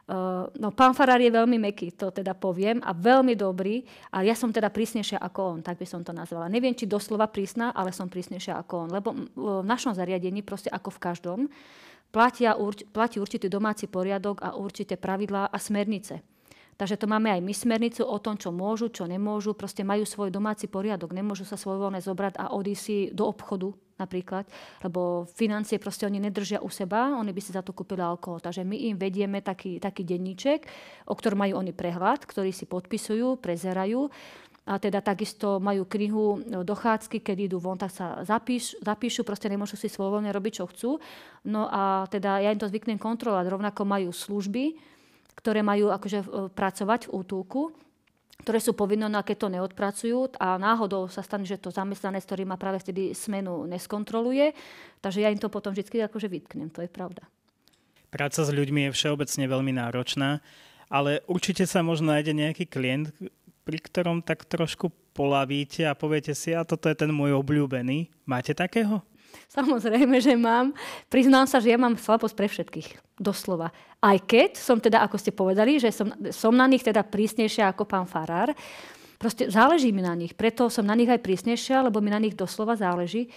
Uh, 0.08 0.48
no, 0.56 0.72
pán 0.72 0.96
Farár 0.96 1.20
je 1.20 1.28
veľmi 1.28 1.60
meký, 1.60 1.92
to 1.92 2.16
teda 2.16 2.32
poviem, 2.32 2.80
a 2.80 2.96
veľmi 2.96 3.36
dobrý, 3.36 3.84
a 4.16 4.24
ja 4.24 4.40
som 4.40 4.56
teda 4.56 4.72
prísnejšia 4.72 5.20
ako 5.20 5.40
on, 5.44 5.60
tak 5.60 5.76
by 5.76 5.84
som 5.84 6.00
to 6.00 6.16
nazvala. 6.16 6.48
Neviem, 6.48 6.72
či 6.72 6.88
doslova 6.88 7.28
prísna, 7.28 7.76
ale 7.76 7.92
som 7.92 8.08
prísnejšia 8.08 8.56
ako 8.56 8.88
on, 8.88 8.90
lebo 8.96 9.12
v 9.36 9.68
našom 9.68 9.92
zariadení, 9.92 10.48
proste 10.48 10.72
ako 10.72 10.96
v 10.96 11.00
každom, 11.04 11.40
platia, 12.08 12.56
platí 12.96 13.20
určitý 13.20 13.52
domáci 13.52 13.92
poriadok 13.92 14.48
a 14.48 14.56
určité 14.56 14.96
pravidlá 14.96 15.52
a 15.52 15.58
smernice. 15.60 16.24
Takže 16.78 17.02
to 17.02 17.10
máme 17.10 17.34
aj 17.34 17.42
my 17.42 17.54
smernicu 17.58 18.06
o 18.06 18.22
tom, 18.22 18.38
čo 18.38 18.54
môžu, 18.54 18.94
čo 18.94 19.10
nemôžu. 19.10 19.58
Proste 19.58 19.82
majú 19.82 20.06
svoj 20.06 20.30
domáci 20.30 20.70
poriadok. 20.70 21.10
Nemôžu 21.10 21.42
sa 21.42 21.58
svojvoľne 21.58 22.06
zobrať 22.06 22.38
a 22.38 22.54
odísť 22.54 22.82
si 22.82 22.98
do 23.10 23.26
obchodu 23.26 23.74
napríklad, 23.98 24.46
lebo 24.86 25.26
financie 25.34 25.82
proste 25.82 26.06
oni 26.06 26.22
nedržia 26.22 26.62
u 26.62 26.70
seba, 26.70 27.18
oni 27.18 27.34
by 27.34 27.42
si 27.42 27.50
za 27.50 27.66
to 27.66 27.74
kúpili 27.74 28.06
alkohol. 28.06 28.38
Takže 28.38 28.62
my 28.62 28.94
im 28.94 28.96
vedieme 28.96 29.42
taký, 29.42 29.82
taký 29.82 30.06
denníček, 30.06 30.70
o 31.10 31.18
ktorom 31.18 31.42
majú 31.42 31.58
oni 31.58 31.74
prehľad, 31.74 32.30
ktorý 32.30 32.54
si 32.54 32.70
podpisujú, 32.70 33.42
prezerajú. 33.42 34.06
A 34.68 34.84
teda 34.84 35.00
takisto 35.00 35.64
majú 35.64 35.88
knihu 35.88 36.44
dochádzky, 36.62 37.24
keď 37.24 37.38
idú 37.50 37.58
von, 37.58 37.80
tak 37.80 37.90
sa 37.90 38.22
zapíš, 38.22 38.76
zapíšu, 38.84 39.24
proste 39.24 39.48
nemôžu 39.48 39.80
si 39.80 39.88
svojvoľne 39.88 40.28
robiť, 40.30 40.54
čo 40.60 40.66
chcú. 40.68 40.92
No 41.48 41.72
a 41.72 42.04
teda 42.12 42.44
ja 42.44 42.52
im 42.52 42.60
to 42.60 42.68
zvyknem 42.68 43.00
kontrolovať. 43.00 43.48
Rovnako 43.48 43.82
majú 43.88 44.12
služby, 44.12 44.76
ktoré 45.48 45.64
majú 45.64 45.96
akože 45.96 46.20
e, 46.20 46.26
pracovať 46.52 47.08
v 47.08 47.24
útulku, 47.24 47.72
ktoré 48.44 48.60
sú 48.60 48.76
povinné, 48.76 49.08
no 49.08 49.16
a 49.16 49.24
keď 49.24 49.48
to 49.48 49.54
neodpracujú 49.56 50.36
a 50.44 50.60
náhodou 50.60 51.08
sa 51.08 51.24
stane, 51.24 51.48
že 51.48 51.56
to 51.56 51.72
zamestnanec, 51.72 52.28
ktorý 52.28 52.44
má 52.44 52.60
práve 52.60 52.84
vtedy 52.84 53.16
smenu, 53.16 53.64
neskontroluje, 53.64 54.52
takže 55.00 55.24
ja 55.24 55.32
im 55.32 55.40
to 55.40 55.48
potom 55.48 55.72
vždy 55.72 56.04
akože 56.04 56.28
vytknem, 56.28 56.68
to 56.68 56.84
je 56.84 56.92
pravda. 56.92 57.24
Práca 58.12 58.44
s 58.44 58.52
ľuďmi 58.52 58.92
je 58.92 58.96
všeobecne 59.00 59.48
veľmi 59.48 59.72
náročná, 59.80 60.44
ale 60.92 61.24
určite 61.32 61.64
sa 61.64 61.80
možno 61.80 62.12
nájde 62.12 62.36
nejaký 62.36 62.68
klient, 62.68 63.16
pri 63.64 63.80
ktorom 63.80 64.20
tak 64.28 64.44
trošku 64.52 64.92
polavíte 65.16 65.88
a 65.88 65.96
poviete 65.96 66.36
si, 66.36 66.52
a 66.52 66.68
toto 66.68 66.92
je 66.92 66.96
ten 67.00 67.12
môj 67.12 67.40
obľúbený. 67.40 68.12
Máte 68.28 68.52
takého? 68.52 69.00
Samozrejme, 69.58 70.18
že 70.22 70.34
mám. 70.38 70.74
Priznám 71.08 71.46
sa, 71.46 71.62
že 71.62 71.74
ja 71.74 71.80
mám 71.80 71.98
slabosť 71.98 72.36
pre 72.36 72.48
všetkých. 72.50 73.18
Doslova. 73.18 73.74
Aj 73.98 74.18
keď 74.22 74.62
som 74.62 74.78
teda, 74.78 75.02
ako 75.02 75.18
ste 75.18 75.34
povedali, 75.34 75.82
že 75.82 75.90
som, 75.90 76.14
som 76.30 76.54
na 76.54 76.70
nich 76.70 76.86
teda 76.86 77.02
prísnejšia 77.02 77.74
ako 77.74 77.90
pán 77.90 78.06
Farár. 78.06 78.54
Proste 79.18 79.50
záleží 79.50 79.90
mi 79.90 80.06
na 80.06 80.14
nich. 80.14 80.38
Preto 80.38 80.70
som 80.70 80.86
na 80.86 80.94
nich 80.94 81.10
aj 81.10 81.26
prísnejšia, 81.26 81.82
lebo 81.82 81.98
mi 81.98 82.14
na 82.14 82.22
nich 82.22 82.38
doslova 82.38 82.78
záleží. 82.78 83.34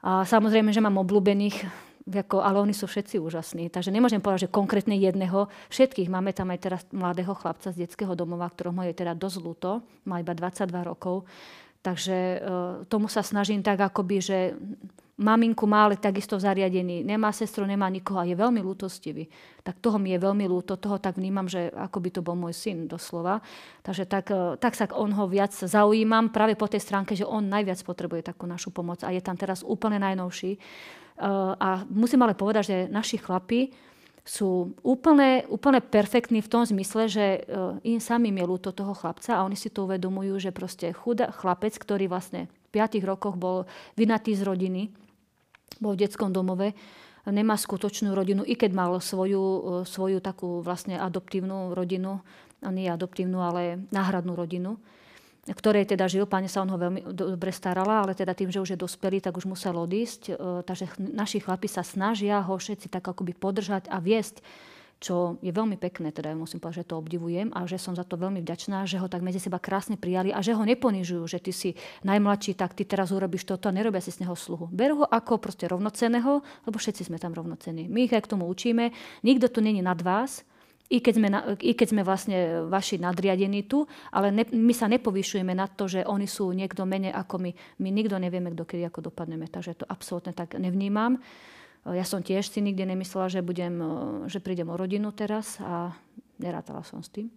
A 0.00 0.24
samozrejme, 0.24 0.72
že 0.72 0.80
mám 0.80 0.96
obľúbených, 0.96 1.68
ako, 2.06 2.38
ale 2.38 2.62
oni 2.62 2.70
sú 2.70 2.86
všetci 2.86 3.18
úžasní. 3.18 3.66
Takže 3.68 3.90
nemôžem 3.90 4.22
povedať, 4.22 4.46
že 4.46 4.54
konkrétne 4.54 4.94
jedného. 4.94 5.50
Všetkých. 5.68 6.08
Máme 6.08 6.30
tam 6.30 6.54
aj 6.54 6.60
teraz 6.62 6.80
mladého 6.94 7.34
chlapca 7.34 7.74
z 7.74 7.84
detského 7.84 8.14
domova, 8.14 8.46
ktorom 8.46 8.78
je 8.86 8.94
teda 8.94 9.12
dosť 9.18 9.38
ľúto. 9.42 9.82
Má 10.06 10.22
iba 10.22 10.32
22 10.32 10.70
rokov. 10.86 11.26
Takže 11.82 12.16
e, 12.16 12.38
tomu 12.86 13.10
sa 13.10 13.26
snažím 13.26 13.62
tak, 13.62 13.82
akoby, 13.82 14.16
že 14.22 14.38
maminku 15.16 15.64
má 15.64 15.88
ale 15.88 15.96
takisto 15.96 16.36
v 16.36 16.44
zariadení, 16.44 17.00
nemá 17.00 17.32
sestru, 17.32 17.64
nemá 17.64 17.88
nikoho 17.88 18.20
a 18.20 18.28
je 18.28 18.36
veľmi 18.36 18.60
lútostivý. 18.60 19.24
Tak 19.64 19.80
toho 19.80 19.96
mi 19.96 20.12
je 20.12 20.20
veľmi 20.20 20.44
lúto, 20.44 20.76
toho 20.76 21.00
tak 21.00 21.16
vnímam, 21.16 21.48
že 21.48 21.72
ako 21.72 21.98
by 22.04 22.08
to 22.12 22.20
bol 22.20 22.36
môj 22.36 22.52
syn 22.52 22.84
doslova. 22.84 23.40
Takže 23.80 24.04
tak, 24.04 24.28
e, 24.28 24.60
tak 24.60 24.76
sa 24.76 24.84
on 24.92 25.16
ho 25.16 25.24
viac 25.24 25.56
zaujímam 25.56 26.28
práve 26.28 26.52
po 26.52 26.68
tej 26.68 26.84
stránke, 26.84 27.16
že 27.16 27.24
on 27.24 27.48
najviac 27.48 27.80
potrebuje 27.80 28.28
takú 28.28 28.44
našu 28.44 28.68
pomoc 28.76 29.00
a 29.02 29.08
je 29.08 29.24
tam 29.24 29.40
teraz 29.40 29.64
úplne 29.64 29.96
najnovší. 29.96 30.52
E, 30.52 30.58
a 31.56 31.88
musím 31.88 32.20
ale 32.20 32.36
povedať, 32.36 32.64
že 32.68 32.76
naši 32.92 33.16
chlapi 33.16 33.72
sú 34.26 34.74
úplne, 34.82 35.46
úplne 35.48 35.78
perfektní 35.78 36.42
v 36.42 36.50
tom 36.50 36.66
zmysle, 36.66 37.08
že 37.08 37.24
e, 37.24 37.40
im 37.88 38.02
samým 38.04 38.36
je 38.36 38.44
ľúto 38.44 38.68
toho 38.74 38.92
chlapca 38.92 39.38
a 39.38 39.46
oni 39.48 39.56
si 39.56 39.72
to 39.72 39.88
uvedomujú, 39.88 40.36
že 40.36 40.52
proste 40.52 40.92
chudá 40.92 41.32
chlapec, 41.32 41.72
ktorý 41.72 42.10
vlastne 42.10 42.52
v 42.68 42.84
5 42.84 43.00
rokoch 43.06 43.38
bol 43.38 43.64
vynatý 43.96 44.36
z 44.36 44.44
rodiny, 44.44 45.05
bol 45.82 45.94
v 45.94 46.06
detskom 46.06 46.32
domove, 46.32 46.72
nemá 47.26 47.58
skutočnú 47.58 48.14
rodinu, 48.14 48.46
i 48.46 48.54
keď 48.54 48.70
mal 48.72 48.92
svoju, 49.02 49.42
e, 49.42 49.60
svoju 49.86 50.18
takú 50.22 50.62
vlastne 50.62 50.98
adoptívnu 50.98 51.74
rodinu, 51.74 52.22
nie 52.66 52.88
adoptívnu, 52.88 53.38
ale 53.42 53.84
náhradnú 53.92 54.32
rodinu, 54.32 54.80
ktorej 55.46 55.86
teda 55.86 56.10
žil, 56.10 56.26
pani 56.26 56.50
sa 56.50 56.66
on 56.66 56.74
ho 56.74 56.78
veľmi 56.78 57.14
dobre 57.14 57.54
starala, 57.54 58.02
ale 58.02 58.18
teda 58.18 58.34
tým, 58.34 58.50
že 58.50 58.58
už 58.58 58.74
je 58.74 58.82
dospelý, 58.82 59.22
tak 59.22 59.38
už 59.38 59.46
musel 59.46 59.78
odísť. 59.78 60.22
E, 60.30 60.34
takže 60.66 60.98
naši 60.98 61.38
chlapi 61.38 61.70
sa 61.70 61.86
snažia 61.86 62.42
ho 62.42 62.58
všetci 62.58 62.90
tak 62.90 63.06
akoby 63.06 63.30
podržať 63.38 63.86
a 63.86 64.02
viesť 64.02 64.42
čo 64.96 65.36
je 65.44 65.52
veľmi 65.52 65.76
pekné, 65.76 66.08
teda 66.08 66.32
musím 66.32 66.56
povedať, 66.56 66.88
že 66.88 66.88
to 66.88 66.96
obdivujem 66.96 67.52
a 67.52 67.68
že 67.68 67.76
som 67.76 67.92
za 67.92 68.00
to 68.00 68.16
veľmi 68.16 68.40
vďačná, 68.40 68.88
že 68.88 68.96
ho 68.96 69.12
tak 69.12 69.20
medzi 69.20 69.36
seba 69.36 69.60
krásne 69.60 70.00
prijali 70.00 70.32
a 70.32 70.40
že 70.40 70.56
ho 70.56 70.64
neponižujú, 70.64 71.24
že 71.28 71.38
ty 71.38 71.52
si 71.52 71.70
najmladší, 72.00 72.56
tak 72.56 72.72
ty 72.72 72.88
teraz 72.88 73.12
urobíš 73.12 73.44
toto 73.44 73.68
a 73.68 73.76
nerobia 73.76 74.00
si 74.00 74.08
z 74.08 74.24
neho 74.24 74.32
sluhu. 74.32 74.72
Berú 74.72 75.04
ho 75.04 75.06
ako 75.06 75.36
proste 75.36 75.68
rovnoceného, 75.68 76.40
lebo 76.64 76.76
všetci 76.80 77.12
sme 77.12 77.20
tam 77.20 77.36
rovnocení. 77.36 77.92
My 77.92 78.08
ich 78.08 78.14
aj 78.16 78.24
k 78.24 78.32
tomu 78.32 78.48
učíme, 78.48 78.88
nikto 79.20 79.52
tu 79.52 79.60
není 79.60 79.84
nad 79.84 80.00
vás, 80.00 80.48
i 80.86 81.02
keď, 81.02 81.14
sme, 81.18 81.28
i 81.66 81.72
keď 81.74 81.88
sme 81.90 82.02
vlastne 82.06 82.38
vaši 82.70 83.02
nadriadení 83.02 83.66
tu, 83.66 83.90
ale 84.14 84.30
ne, 84.30 84.46
my 84.54 84.70
sa 84.70 84.86
nepovyšujeme 84.86 85.50
na 85.50 85.66
to, 85.66 85.90
že 85.90 86.06
oni 86.06 86.30
sú 86.30 86.54
niekto 86.54 86.86
menej 86.86 87.10
ako 87.10 87.42
my. 87.42 87.50
My 87.82 87.88
nikto 87.90 88.22
nevieme, 88.22 88.54
kto 88.54 88.62
kedy 88.62 88.86
ako 88.86 89.10
dopadneme, 89.10 89.50
takže 89.50 89.82
to 89.82 89.84
absolútne 89.90 90.30
tak 90.30 90.54
nevnímam. 90.54 91.18
Ja 91.86 92.02
som 92.02 92.18
tiež 92.18 92.50
si 92.50 92.58
nikdy 92.58 92.82
nemyslela, 92.82 93.30
že, 93.30 93.46
budem, 93.46 93.78
že 94.26 94.42
prídem 94.42 94.66
o 94.66 94.74
rodinu 94.74 95.14
teraz 95.14 95.62
a 95.62 95.94
nerátala 96.42 96.82
som 96.82 96.98
s 96.98 97.14
tým. 97.14 97.30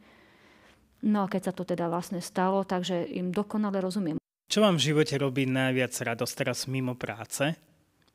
No 1.05 1.23
a 1.23 1.29
keď 1.29 1.51
sa 1.51 1.53
to 1.53 1.63
teda 1.63 1.85
vlastne 1.85 2.17
stalo, 2.17 2.65
takže 2.65 3.05
im 3.13 3.29
dokonale 3.29 3.77
rozumiem. 3.77 4.17
Čo 4.49 4.65
vám 4.65 4.81
v 4.81 4.85
živote 4.89 5.15
robí 5.21 5.45
najviac 5.45 5.93
radosť 5.93 6.33
teraz 6.33 6.65
mimo 6.65 6.97
práce? 6.97 7.53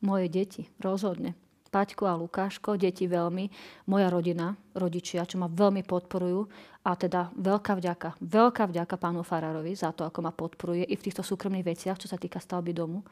Moje 0.03 0.27
deti, 0.27 0.67
rozhodne. 0.83 1.39
Paťko 1.71 2.03
a 2.07 2.19
Lukáško, 2.19 2.75
deti 2.75 3.07
veľmi, 3.07 3.51
moja 3.91 4.07
rodina, 4.11 4.55
rodičia, 4.75 5.27
čo 5.27 5.39
ma 5.39 5.47
veľmi 5.47 5.83
podporujú 5.83 6.47
a 6.87 6.95
teda 6.95 7.35
veľká 7.35 7.73
vďaka, 7.79 8.09
veľká 8.19 8.63
vďaka 8.71 8.95
pánu 8.95 9.23
Farárovi 9.23 9.75
za 9.75 9.91
to, 9.91 10.07
ako 10.07 10.19
ma 10.23 10.31
podporuje 10.31 10.87
i 10.87 10.95
v 10.95 11.03
týchto 11.03 11.19
súkromných 11.19 11.67
veciach, 11.67 11.99
čo 11.99 12.07
sa 12.07 12.15
týka 12.15 12.39
stavby 12.39 12.71
domu 12.71 13.03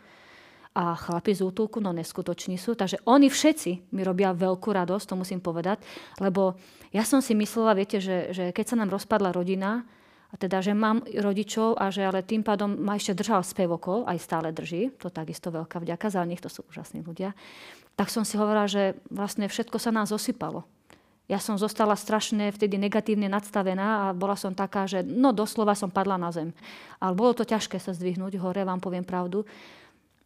a 0.73 0.97
chlapi 0.97 1.37
z 1.37 1.45
útulku, 1.45 1.77
no 1.77 1.93
neskutoční 1.93 2.57
sú. 2.57 2.73
Takže 2.73 3.05
oni 3.05 3.29
všetci 3.29 3.93
mi 3.93 4.01
robia 4.01 4.33
veľkú 4.33 4.73
radosť, 4.73 5.05
to 5.13 5.15
musím 5.15 5.39
povedať, 5.39 5.81
lebo 6.17 6.57
ja 6.89 7.05
som 7.05 7.21
si 7.21 7.37
myslela, 7.37 7.77
viete, 7.77 8.01
že, 8.01 8.33
že 8.33 8.43
keď 8.49 8.65
sa 8.73 8.79
nám 8.81 8.89
rozpadla 8.89 9.33
rodina, 9.33 9.85
a 10.33 10.35
teda, 10.35 10.65
že 10.65 10.73
mám 10.73 11.05
rodičov 11.05 11.77
a 11.77 11.93
že 11.93 12.09
ale 12.09 12.25
tým 12.25 12.41
pádom 12.41 12.73
ma 12.73 12.97
ešte 12.97 13.21
držal 13.21 13.45
spevokol, 13.45 14.01
aj 14.09 14.17
stále 14.17 14.49
drží, 14.49 14.89
to 14.97 15.13
takisto 15.13 15.53
veľká 15.53 15.77
vďaka 15.77 16.09
za 16.09 16.25
nich, 16.25 16.41
to 16.41 16.49
sú 16.49 16.65
úžasní 16.73 17.05
ľudia, 17.05 17.37
tak 17.93 18.09
som 18.09 18.25
si 18.25 18.41
hovorila, 18.41 18.65
že 18.65 18.97
vlastne 19.13 19.45
všetko 19.45 19.77
sa 19.77 19.93
nás 19.93 20.09
osypalo. 20.09 20.65
Ja 21.31 21.39
som 21.39 21.55
zostala 21.55 21.95
strašne 21.95 22.51
vtedy 22.51 22.75
negatívne 22.75 23.31
nadstavená 23.31 24.09
a 24.09 24.17
bola 24.17 24.35
som 24.35 24.51
taká, 24.51 24.89
že 24.89 25.05
no 25.05 25.31
doslova 25.31 25.71
som 25.77 25.87
padla 25.87 26.19
na 26.19 26.33
zem. 26.35 26.51
Ale 26.99 27.15
bolo 27.15 27.31
to 27.31 27.47
ťažké 27.47 27.79
sa 27.79 27.95
zdvihnúť 27.95 28.35
hore, 28.43 28.65
vám 28.67 28.83
poviem 28.83 29.07
pravdu. 29.07 29.47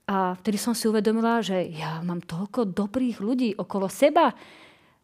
A 0.08 0.40
vtedy 0.40 0.56
som 0.56 0.72
si 0.72 0.88
uvedomila, 0.88 1.44
že 1.44 1.68
ja 1.68 2.00
mám 2.00 2.24
toľko 2.24 2.72
dobrých 2.72 3.20
ľudí 3.20 3.60
okolo 3.60 3.92
seba. 3.92 4.32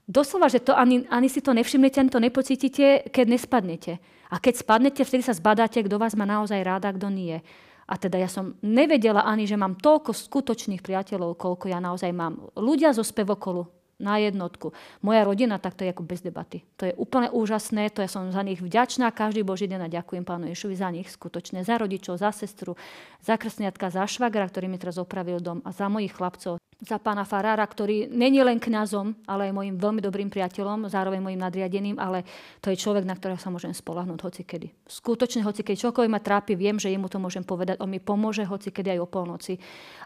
Doslova, 0.07 0.47
že 0.47 0.63
to 0.63 0.71
ani, 0.71 1.03
ani 1.11 1.27
si 1.27 1.43
to 1.43 1.51
nevšimnete, 1.51 1.99
ani 1.99 2.11
to 2.11 2.23
nepocítite, 2.23 3.11
keď 3.11 3.25
nespadnete. 3.27 3.93
A 4.31 4.39
keď 4.39 4.63
spadnete, 4.63 5.03
vtedy 5.03 5.27
sa 5.27 5.35
zbadáte, 5.35 5.83
kto 5.83 5.99
vás 5.99 6.15
má 6.15 6.23
naozaj 6.23 6.63
ráda, 6.63 6.95
kto 6.95 7.11
nie. 7.11 7.35
A 7.83 7.99
teda 7.99 8.15
ja 8.15 8.31
som 8.31 8.55
nevedela 8.63 9.27
ani, 9.27 9.43
že 9.43 9.59
mám 9.59 9.75
toľko 9.75 10.15
skutočných 10.15 10.79
priateľov, 10.79 11.35
koľko 11.35 11.67
ja 11.67 11.83
naozaj 11.83 12.15
mám. 12.15 12.39
Ľudia 12.55 12.95
zo 12.95 13.03
spevokolu, 13.03 13.67
na 14.01 14.17
jednotku. 14.17 14.73
Moja 15.05 15.23
rodina, 15.23 15.61
tak 15.61 15.77
to 15.77 15.85
je 15.85 15.93
ako 15.93 16.03
bez 16.03 16.21
debaty. 16.25 16.65
To 16.81 16.89
je 16.89 16.93
úplne 16.97 17.29
úžasné, 17.29 17.93
to 17.93 18.01
ja 18.01 18.09
som 18.09 18.29
za 18.33 18.41
nich 18.41 18.59
vďačná 18.59 19.13
každý 19.13 19.45
Boží 19.45 19.69
deň 19.69 19.87
a 19.87 19.93
ďakujem 20.01 20.25
pánu 20.25 20.49
Ješovi 20.51 20.75
za 20.75 20.89
nich 20.89 21.07
skutočne, 21.09 21.61
za 21.61 21.77
rodičov, 21.77 22.17
za 22.17 22.33
sestru, 22.33 22.75
za 23.21 23.37
krsniatka, 23.37 23.93
za 23.93 24.03
švagra, 24.09 24.49
ktorý 24.49 24.67
mi 24.67 24.81
teraz 24.81 24.97
opravil 24.97 25.39
dom 25.39 25.61
a 25.63 25.71
za 25.71 25.87
mojich 25.87 26.13
chlapcov, 26.13 26.57
za 26.83 26.99
pána 26.99 27.23
Farára, 27.23 27.63
ktorý 27.63 28.11
není 28.11 28.43
len 28.43 28.59
kňazom, 28.59 29.23
ale 29.23 29.47
aj 29.49 29.53
mojim 29.55 29.75
veľmi 29.79 30.01
dobrým 30.03 30.27
priateľom, 30.27 30.91
zároveň 30.91 31.23
mojim 31.23 31.39
nadriadeným, 31.39 31.95
ale 31.95 32.27
to 32.59 32.67
je 32.73 32.81
človek, 32.81 33.07
na 33.07 33.15
ktorého 33.15 33.39
sa 33.39 33.47
môžem 33.47 33.71
spolahnúť 33.71 34.19
hocikedy. 34.19 34.75
Skutočne 34.83 35.47
hocikedy, 35.47 35.79
čokoľvek 35.79 36.11
ma 36.11 36.19
trápi, 36.19 36.59
viem, 36.59 36.75
že 36.75 36.91
jemu 36.91 37.07
to 37.07 37.23
môžem 37.23 37.47
povedať, 37.47 37.79
on 37.79 37.87
mi 37.87 38.03
pomôže 38.03 38.43
hocikedy 38.43 38.99
aj 38.99 38.99
o 38.99 39.07
polnoci. 39.07 39.55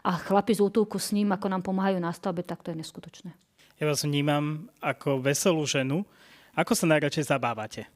A 0.06 0.14
chlapi 0.14 0.54
z 0.54 0.62
útulku 0.62 1.02
s 1.02 1.10
ním, 1.10 1.34
ako 1.34 1.50
nám 1.50 1.66
pomáhajú 1.66 1.98
na 1.98 2.14
stavbe, 2.14 2.46
tak 2.46 2.62
to 2.62 2.70
je 2.70 2.78
neskutočné. 2.78 3.47
Ja 3.78 3.86
vás 3.86 4.02
vnímam 4.02 4.66
ako 4.82 5.22
veselú 5.22 5.62
ženu. 5.62 6.02
Ako 6.58 6.74
sa 6.74 6.90
najradšej 6.90 7.30
zabávate? 7.30 7.86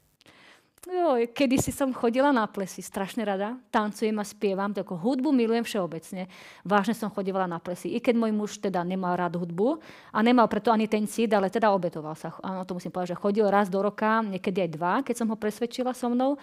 Jo, 0.87 1.19
kedy 1.27 1.59
si 1.59 1.75
som 1.75 1.91
chodila 1.91 2.31
na 2.31 2.47
plesy, 2.47 2.79
strašne 2.79 3.27
rada. 3.27 3.59
Tancujem 3.67 4.15
a 4.15 4.23
spievam, 4.23 4.71
ako 4.71 4.95
hudbu 4.95 5.35
milujem 5.35 5.67
všeobecne. 5.67 6.31
Vážne 6.63 6.95
som 6.95 7.11
chodila 7.11 7.43
na 7.51 7.59
plesy. 7.59 7.91
I 7.95 7.99
keď 7.99 8.15
môj 8.15 8.31
muž 8.31 8.63
teda 8.63 8.79
nemal 8.87 9.19
rád 9.19 9.35
hudbu 9.35 9.83
a 10.15 10.23
nemal 10.23 10.47
preto 10.47 10.71
ani 10.71 10.87
ten 10.87 11.03
cít, 11.03 11.35
ale 11.35 11.51
teda 11.51 11.67
obetoval 11.75 12.15
sa. 12.15 12.31
Áno, 12.39 12.63
to 12.63 12.79
musím 12.79 12.95
povedať, 12.95 13.19
že 13.19 13.19
chodil 13.19 13.43
raz 13.51 13.67
do 13.67 13.83
roka, 13.83 14.23
niekedy 14.23 14.63
aj 14.63 14.69
dva, 14.71 14.93
keď 15.03 15.15
som 15.19 15.27
ho 15.27 15.35
presvedčila 15.35 15.91
so 15.91 16.07
mnou. 16.07 16.39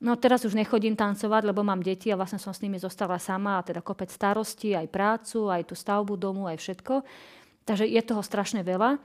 No 0.00 0.16
teraz 0.16 0.48
už 0.48 0.56
nechodím 0.56 0.96
tancovať, 0.96 1.44
lebo 1.44 1.60
mám 1.60 1.84
deti 1.84 2.08
a 2.08 2.16
vlastne 2.16 2.40
som 2.40 2.56
s 2.56 2.64
nimi 2.64 2.80
zostala 2.80 3.20
sama 3.20 3.60
a 3.60 3.64
teda 3.68 3.84
kopec 3.84 4.08
starosti, 4.08 4.72
aj 4.72 4.88
prácu, 4.88 5.52
aj 5.52 5.68
tú 5.68 5.76
stavbu 5.76 6.16
domu, 6.16 6.48
aj 6.48 6.56
všetko. 6.56 7.04
Takže 7.64 7.86
je 7.86 8.02
toho 8.02 8.22
strašne 8.24 8.66
veľa. 8.66 8.98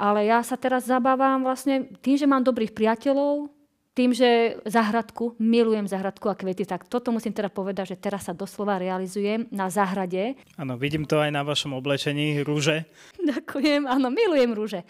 Ale 0.00 0.24
ja 0.24 0.40
sa 0.40 0.56
teraz 0.56 0.88
zabávam 0.88 1.44
vlastne 1.44 1.92
tým, 2.00 2.16
že 2.16 2.24
mám 2.24 2.40
dobrých 2.40 2.72
priateľov, 2.72 3.52
tým, 3.92 4.16
že 4.16 4.56
zahradku, 4.64 5.36
milujem 5.36 5.84
zahradku 5.84 6.30
a 6.30 6.38
kvety, 6.38 6.64
tak 6.64 6.88
toto 6.88 7.12
musím 7.12 7.36
teda 7.36 7.52
povedať, 7.52 7.92
že 7.92 8.00
teraz 8.00 8.30
sa 8.30 8.32
doslova 8.32 8.80
realizujem 8.80 9.44
na 9.52 9.68
záhrade. 9.68 10.40
Áno, 10.56 10.80
vidím 10.80 11.04
to 11.04 11.20
aj 11.20 11.34
na 11.34 11.44
vašom 11.44 11.76
oblečení, 11.76 12.40
rúže. 12.40 12.88
Ďakujem, 13.34 13.84
áno, 13.84 14.08
milujem 14.08 14.56
rúže. 14.56 14.80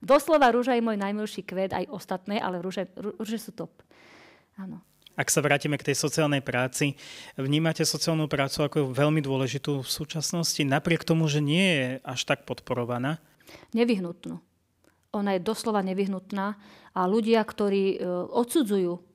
Doslova 0.00 0.48
rúža 0.48 0.76
je 0.76 0.86
môj 0.86 0.96
najmilší 0.96 1.44
kvet, 1.44 1.76
aj 1.76 1.92
ostatné, 1.92 2.40
ale 2.40 2.64
rúže, 2.64 2.88
rúže 2.96 3.36
sú 3.36 3.52
top. 3.52 3.72
Áno. 4.56 4.80
Ak 5.14 5.30
sa 5.30 5.38
vrátime 5.38 5.78
k 5.78 5.90
tej 5.90 5.96
sociálnej 5.96 6.42
práci, 6.42 6.98
vnímate 7.38 7.86
sociálnu 7.86 8.26
prácu 8.26 8.66
ako 8.66 8.78
veľmi 8.90 9.22
dôležitú 9.22 9.86
v 9.86 9.90
súčasnosti, 9.90 10.58
napriek 10.66 11.06
tomu, 11.06 11.30
že 11.30 11.38
nie 11.38 11.62
je 11.62 11.88
až 12.02 12.20
tak 12.26 12.42
podporovaná? 12.42 13.22
Nevyhnutnú. 13.70 14.42
Ona 15.14 15.38
je 15.38 15.46
doslova 15.46 15.86
nevyhnutná 15.86 16.58
a 16.90 17.00
ľudia, 17.06 17.38
ktorí 17.46 17.94
e, 17.94 17.96
odsudzujú 18.34 19.13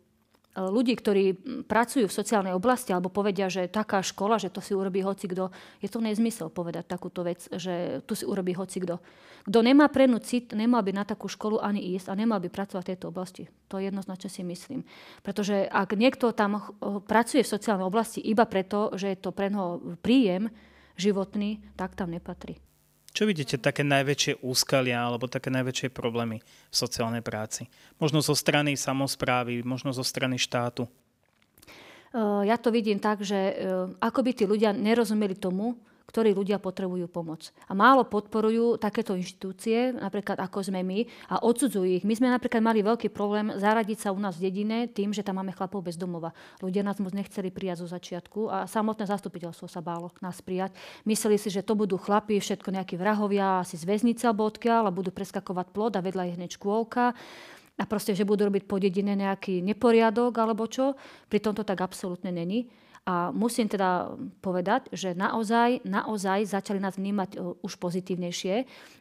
ľudí, 0.67 0.99
ktorí 0.99 1.39
pracujú 1.63 2.11
v 2.11 2.17
sociálnej 2.19 2.51
oblasti 2.51 2.91
alebo 2.91 3.07
povedia, 3.07 3.47
že 3.47 3.71
taká 3.71 4.03
škola, 4.03 4.35
že 4.35 4.51
to 4.51 4.59
si 4.59 4.75
urobí 4.75 4.99
hoci 4.99 5.31
kto, 5.31 5.47
je 5.79 5.87
to 5.87 6.03
nezmysel 6.03 6.51
povedať 6.51 6.83
takúto 6.91 7.23
vec, 7.23 7.47
že 7.47 8.03
tu 8.03 8.19
si 8.19 8.27
urobí 8.27 8.51
hoci 8.51 8.83
kto. 8.83 8.99
Nemá 9.47 9.87
prenú 9.87 10.19
cit, 10.19 10.51
nemal 10.51 10.83
by 10.83 10.91
na 10.91 11.07
takú 11.07 11.31
školu 11.31 11.63
ani 11.63 11.95
ísť 11.95 12.11
a 12.11 12.19
nemal 12.19 12.43
by 12.43 12.51
pracovať 12.51 12.83
v 12.83 12.91
tejto 12.91 13.07
oblasti. 13.07 13.43
To 13.71 13.79
jednoznačne 13.79 14.27
si 14.27 14.43
myslím. 14.43 14.83
Pretože 15.23 15.63
ak 15.65 15.95
niekto 15.95 16.35
tam 16.35 16.59
pracuje 17.07 17.47
v 17.47 17.53
sociálnej 17.55 17.87
oblasti 17.87 18.19
iba 18.19 18.43
preto, 18.43 18.91
že 18.99 19.15
je 19.15 19.17
to 19.17 19.31
pre 19.31 19.47
príjem 20.03 20.51
životný, 20.99 21.63
tak 21.79 21.95
tam 21.95 22.11
nepatrí. 22.11 22.59
Čo 23.19 23.27
vidíte 23.27 23.59
také 23.59 23.83
najväčšie 23.83 24.47
úskalia 24.47 25.03
alebo 25.03 25.27
také 25.27 25.51
najväčšie 25.51 25.91
problémy 25.91 26.39
v 26.39 26.71
sociálnej 26.71 27.19
práci? 27.19 27.67
Možno 27.99 28.23
zo 28.23 28.31
strany 28.31 28.79
samozprávy, 28.79 29.59
možno 29.67 29.91
zo 29.91 30.07
strany 30.07 30.39
štátu? 30.39 30.87
Ja 32.15 32.55
to 32.55 32.71
vidím 32.71 32.95
tak, 32.95 33.19
že 33.19 33.59
ako 33.99 34.23
by 34.23 34.31
tí 34.31 34.47
ľudia 34.47 34.71
nerozumeli 34.71 35.35
tomu, 35.35 35.75
ktorí 36.09 36.33
ľudia 36.33 36.57
potrebujú 36.57 37.05
pomoc. 37.05 37.53
A 37.69 37.77
málo 37.77 38.01
podporujú 38.01 38.81
takéto 38.81 39.13
inštitúcie, 39.13 39.93
napríklad 39.93 40.41
ako 40.41 40.65
sme 40.65 40.81
my, 40.81 41.05
a 41.29 41.45
odsudzujú 41.45 42.01
ich. 42.01 42.03
My 42.03 42.17
sme 42.17 42.33
napríklad 42.33 42.65
mali 42.65 42.81
veľký 42.81 43.13
problém 43.13 43.53
zaradiť 43.53 44.03
sa 44.03 44.09
u 44.09 44.17
nás 44.17 44.41
v 44.41 44.49
dedine 44.49 44.89
tým, 44.89 45.13
že 45.13 45.21
tam 45.21 45.37
máme 45.37 45.53
chlapov 45.53 45.85
bez 45.85 45.93
domova. 45.93 46.33
Ľudia 46.65 46.81
nás 46.81 46.97
moc 46.97 47.13
nechceli 47.13 47.53
prijať 47.53 47.85
zo 47.85 47.87
začiatku 47.93 48.49
a 48.49 48.57
samotné 48.65 49.05
zastupiteľstvo 49.05 49.69
sa 49.69 49.85
bálo 49.85 50.09
nás 50.25 50.41
prijať. 50.41 50.73
Mysleli 51.05 51.37
si, 51.37 51.53
že 51.53 51.61
to 51.61 51.77
budú 51.77 52.01
chlapi, 52.01 52.41
všetko 52.41 52.73
nejakí 52.73 52.97
vrahovia, 52.97 53.61
asi 53.61 53.77
z 53.77 53.85
väznice 53.85 54.25
alebo 54.25 54.49
odkiaľ 54.49 54.89
a 54.89 54.95
budú 54.95 55.13
preskakovať 55.13 55.67
plod 55.69 55.93
a 55.93 56.01
vedľa 56.01 56.33
je 56.33 56.35
hneď 56.41 56.49
škôlka 56.57 57.13
a 57.79 57.83
proste, 57.87 58.11
že 58.11 58.27
budú 58.27 58.51
robiť 58.51 58.67
po 58.67 58.75
dedine 58.75 59.15
nejaký 59.15 59.63
neporiadok 59.63 60.35
alebo 60.35 60.67
čo. 60.67 60.99
Pri 61.31 61.39
tomto 61.39 61.63
tak 61.63 61.79
absolútne 61.79 62.35
není. 62.35 62.67
A 63.07 63.31
musím 63.31 63.71
teda 63.71 64.13
povedať, 64.43 64.91
že 64.91 65.15
naozaj, 65.15 65.81
naozaj 65.87 66.45
začali 66.45 66.77
nás 66.77 66.99
vnímať 66.99 67.29
e, 67.35 67.37
už 67.63 67.73
pozitívnejšie 67.79 68.55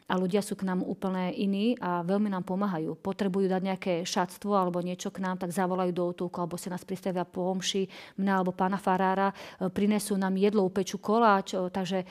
a 0.09 0.13
ľudia 0.17 0.41
sú 0.41 0.57
k 0.57 0.65
nám 0.65 0.81
úplne 0.81 1.29
iní 1.35 1.77
a 1.77 2.01
veľmi 2.01 2.31
nám 2.31 2.47
pomáhajú. 2.47 2.97
Potrebujú 2.97 3.51
dať 3.51 3.61
nejaké 3.61 3.93
šatstvo 4.07 4.55
alebo 4.55 4.81
niečo 4.81 5.13
k 5.13 5.21
nám, 5.21 5.37
tak 5.37 5.53
zavolajú 5.53 5.91
do 5.93 6.03
útulku 6.09 6.39
alebo 6.41 6.57
si 6.57 6.71
nás 6.71 6.81
pristavia 6.81 7.27
po 7.27 7.51
omši, 7.53 7.85
mňa 8.17 8.33
alebo 8.33 8.55
pána 8.55 8.79
farára, 8.79 9.29
e, 9.29 9.67
prinesú 9.69 10.17
nám 10.17 10.39
jedlo, 10.39 10.65
upeču 10.65 10.97
koláč, 10.97 11.53
e, 11.53 11.69
takže 11.69 12.07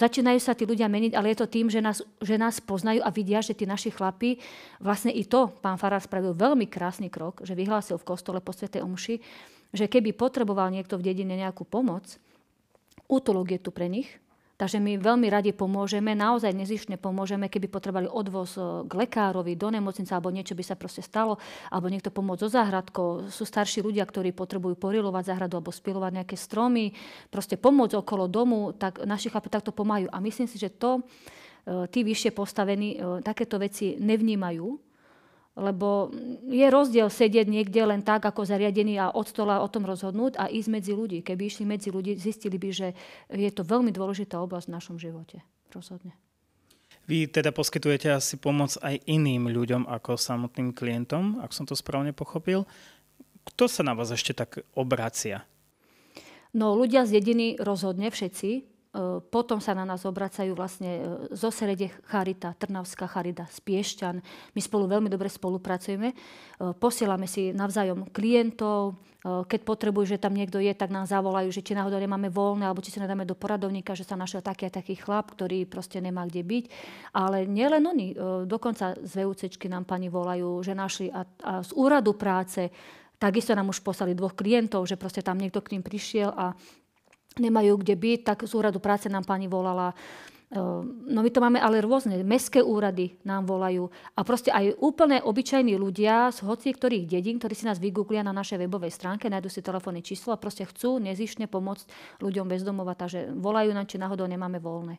začínajú 0.00 0.40
sa 0.40 0.56
tí 0.56 0.64
ľudia 0.64 0.88
meniť, 0.88 1.12
ale 1.12 1.32
je 1.32 1.38
to 1.44 1.50
tým, 1.50 1.68
že 1.68 1.84
nás, 1.84 2.00
že 2.24 2.40
nás 2.40 2.56
poznajú 2.62 3.04
a 3.04 3.12
vidia, 3.12 3.44
že 3.44 3.52
tí 3.52 3.68
naši 3.68 3.92
chlapi, 3.92 4.40
vlastne 4.80 5.12
i 5.12 5.28
to 5.28 5.52
pán 5.60 5.76
Farár 5.76 6.00
spravil 6.00 6.32
veľmi 6.32 6.64
krásny 6.70 7.12
krok, 7.12 7.44
že 7.44 7.52
vyhlásil 7.52 8.00
v 8.00 8.08
kostole 8.08 8.40
po 8.40 8.56
Svetej 8.56 8.80
Omši, 8.80 9.20
že 9.72 9.90
keby 9.90 10.16
potreboval 10.16 10.72
niekto 10.72 10.96
v 10.96 11.06
dedine 11.12 11.36
nejakú 11.36 11.64
pomoc, 11.68 12.20
útulok 13.08 13.56
je 13.56 13.60
tu 13.60 13.70
pre 13.72 13.88
nich, 13.88 14.08
Takže 14.58 14.82
my 14.82 14.98
veľmi 14.98 15.30
radi 15.30 15.54
pomôžeme, 15.54 16.18
naozaj 16.18 16.50
nezišne 16.50 16.98
pomôžeme, 16.98 17.46
keby 17.46 17.70
potrebovali 17.70 18.10
odvoz 18.10 18.58
e, 18.58 18.90
k 18.90 18.92
lekárovi, 19.06 19.54
do 19.54 19.70
nemocnice, 19.70 20.10
alebo 20.10 20.34
niečo 20.34 20.58
by 20.58 20.66
sa 20.66 20.74
proste 20.74 20.98
stalo, 20.98 21.38
alebo 21.70 21.86
niekto 21.86 22.10
pomôcť 22.10 22.42
so 22.42 22.50
záhradkou. 22.50 23.30
Sú 23.30 23.46
starší 23.46 23.86
ľudia, 23.86 24.02
ktorí 24.02 24.34
potrebujú 24.34 24.74
porilovať 24.74 25.30
záhradu 25.30 25.62
alebo 25.62 25.70
spilovať 25.70 26.10
nejaké 26.10 26.34
stromy, 26.34 26.90
proste 27.30 27.54
pomôcť 27.54 28.02
okolo 28.02 28.26
domu, 28.26 28.74
tak 28.74 28.98
naši 29.06 29.30
chlapi 29.30 29.46
takto 29.46 29.70
pomáhajú. 29.70 30.10
A 30.10 30.18
myslím 30.18 30.50
si, 30.50 30.58
že 30.58 30.74
to 30.74 31.06
e, 31.06 31.86
tí 31.94 32.02
vyššie 32.02 32.34
postavení 32.34 32.98
e, 32.98 33.22
takéto 33.22 33.62
veci 33.62 33.94
nevnímajú, 33.94 34.87
lebo 35.58 36.14
je 36.46 36.62
rozdiel 36.70 37.10
sedieť 37.10 37.50
niekde 37.50 37.82
len 37.82 38.06
tak, 38.06 38.22
ako 38.22 38.46
zariadený 38.46 38.94
a 39.02 39.10
od 39.10 39.26
stola 39.26 39.58
o 39.58 39.68
tom 39.68 39.82
rozhodnúť 39.84 40.38
a 40.38 40.46
ísť 40.46 40.70
medzi 40.70 40.92
ľudí. 40.94 41.26
Keby 41.26 41.50
išli 41.50 41.66
medzi 41.66 41.90
ľudí, 41.90 42.14
zistili 42.14 42.56
by, 42.56 42.70
že 42.70 42.88
je 43.34 43.50
to 43.50 43.66
veľmi 43.66 43.90
dôležitá 43.90 44.38
oblasť 44.38 44.70
v 44.70 44.74
našom 44.78 44.96
živote. 45.02 45.42
Rozhodne. 45.74 46.14
Vy 47.08 47.26
teda 47.26 47.50
poskytujete 47.50 48.12
asi 48.12 48.36
pomoc 48.36 48.76
aj 48.78 49.00
iným 49.08 49.48
ľuďom 49.48 49.88
ako 49.88 50.20
samotným 50.20 50.76
klientom, 50.76 51.40
ak 51.40 51.56
som 51.56 51.64
to 51.64 51.72
správne 51.72 52.12
pochopil. 52.12 52.68
Kto 53.48 53.64
sa 53.64 53.80
na 53.80 53.96
vás 53.96 54.12
ešte 54.12 54.36
tak 54.36 54.60
obracia? 54.76 55.48
No 56.52 56.76
ľudia 56.76 57.08
z 57.08 57.20
dediny 57.20 57.56
rozhodne 57.60 58.12
všetci, 58.12 58.77
potom 59.28 59.60
sa 59.60 59.76
na 59.76 59.84
nás 59.84 60.00
obracajú 60.08 60.56
vlastne 60.56 60.92
e, 60.96 61.02
zo 61.36 61.52
Serede 61.52 61.92
Charita, 62.08 62.56
Trnavská 62.56 63.04
Charita, 63.04 63.44
z 63.44 63.60
Piešťan. 63.60 64.16
My 64.56 64.60
spolu 64.64 64.88
veľmi 64.88 65.12
dobre 65.12 65.28
spolupracujeme. 65.28 66.08
E, 66.10 66.14
posielame 66.72 67.28
si 67.28 67.52
navzájom 67.52 68.08
klientov. 68.08 68.96
Keď 69.18 69.66
potrebujú, 69.66 70.14
že 70.14 70.22
tam 70.22 70.30
niekto 70.30 70.62
je, 70.62 70.70
tak 70.72 70.94
nám 70.94 71.04
zavolajú, 71.04 71.50
že 71.50 71.60
či 71.60 71.74
náhodou 71.74 71.98
nemáme 71.98 72.30
voľné, 72.30 72.64
alebo 72.64 72.80
či 72.80 72.94
sa 72.94 73.02
nedáme 73.02 73.26
do 73.26 73.34
poradovníka, 73.34 73.92
že 73.92 74.06
sa 74.06 74.14
našiel 74.14 74.46
taký 74.46 74.70
a 74.70 74.72
taký 74.72 74.94
chlap, 74.94 75.34
ktorý 75.34 75.66
proste 75.66 75.98
nemá 75.98 76.22
kde 76.22 76.46
byť. 76.46 76.64
Ale 77.12 77.42
nielen 77.44 77.82
oni, 77.82 78.14
dokonca 78.46 78.94
z 78.94 79.12
VUCčky 79.26 79.66
nám 79.66 79.90
pani 79.90 80.06
volajú, 80.06 80.62
že 80.62 80.70
našli 80.70 81.10
a, 81.10 81.26
a 81.44 81.60
z 81.66 81.70
úradu 81.74 82.14
práce 82.14 82.70
Takisto 83.18 83.50
nám 83.50 83.74
už 83.74 83.82
poslali 83.82 84.14
dvoch 84.14 84.38
klientov, 84.38 84.86
že 84.86 84.94
proste 84.94 85.26
tam 85.26 85.42
niekto 85.42 85.58
k 85.58 85.74
ním 85.74 85.82
prišiel 85.82 86.30
a 86.30 86.54
nemajú 87.36 87.76
kde 87.84 87.94
byť, 87.94 88.18
tak 88.24 88.38
z 88.48 88.52
úradu 88.56 88.80
práce 88.80 89.12
nám 89.12 89.28
pani 89.28 89.44
volala. 89.44 89.92
Ehm, 90.48 91.04
no 91.04 91.20
my 91.20 91.28
to 91.28 91.44
máme 91.44 91.60
ale 91.60 91.84
rôzne. 91.84 92.24
Mestské 92.24 92.64
úrady 92.64 93.20
nám 93.28 93.44
volajú. 93.44 93.92
A 94.16 94.24
proste 94.24 94.48
aj 94.48 94.80
úplne 94.80 95.20
obyčajní 95.20 95.76
ľudia 95.76 96.32
z 96.32 96.40
hoci 96.48 96.72
ktorých 96.72 97.04
dedín, 97.04 97.36
ktorí 97.36 97.52
si 97.52 97.68
nás 97.68 97.76
vygooglia 97.76 98.24
na 98.24 98.32
našej 98.32 98.64
webovej 98.64 98.96
stránke, 98.96 99.28
nájdu 99.28 99.52
si 99.52 99.60
telefónne 99.60 100.00
číslo 100.00 100.32
a 100.32 100.40
proste 100.40 100.64
chcú 100.64 100.96
nezišne 100.96 101.52
pomôcť 101.52 102.18
ľuďom 102.24 102.48
bez 102.48 102.64
domova. 102.64 102.96
Takže 102.96 103.36
volajú 103.36 103.76
nám, 103.76 103.84
či 103.84 104.00
náhodou 104.00 104.24
nemáme 104.24 104.56
voľné 104.56 104.96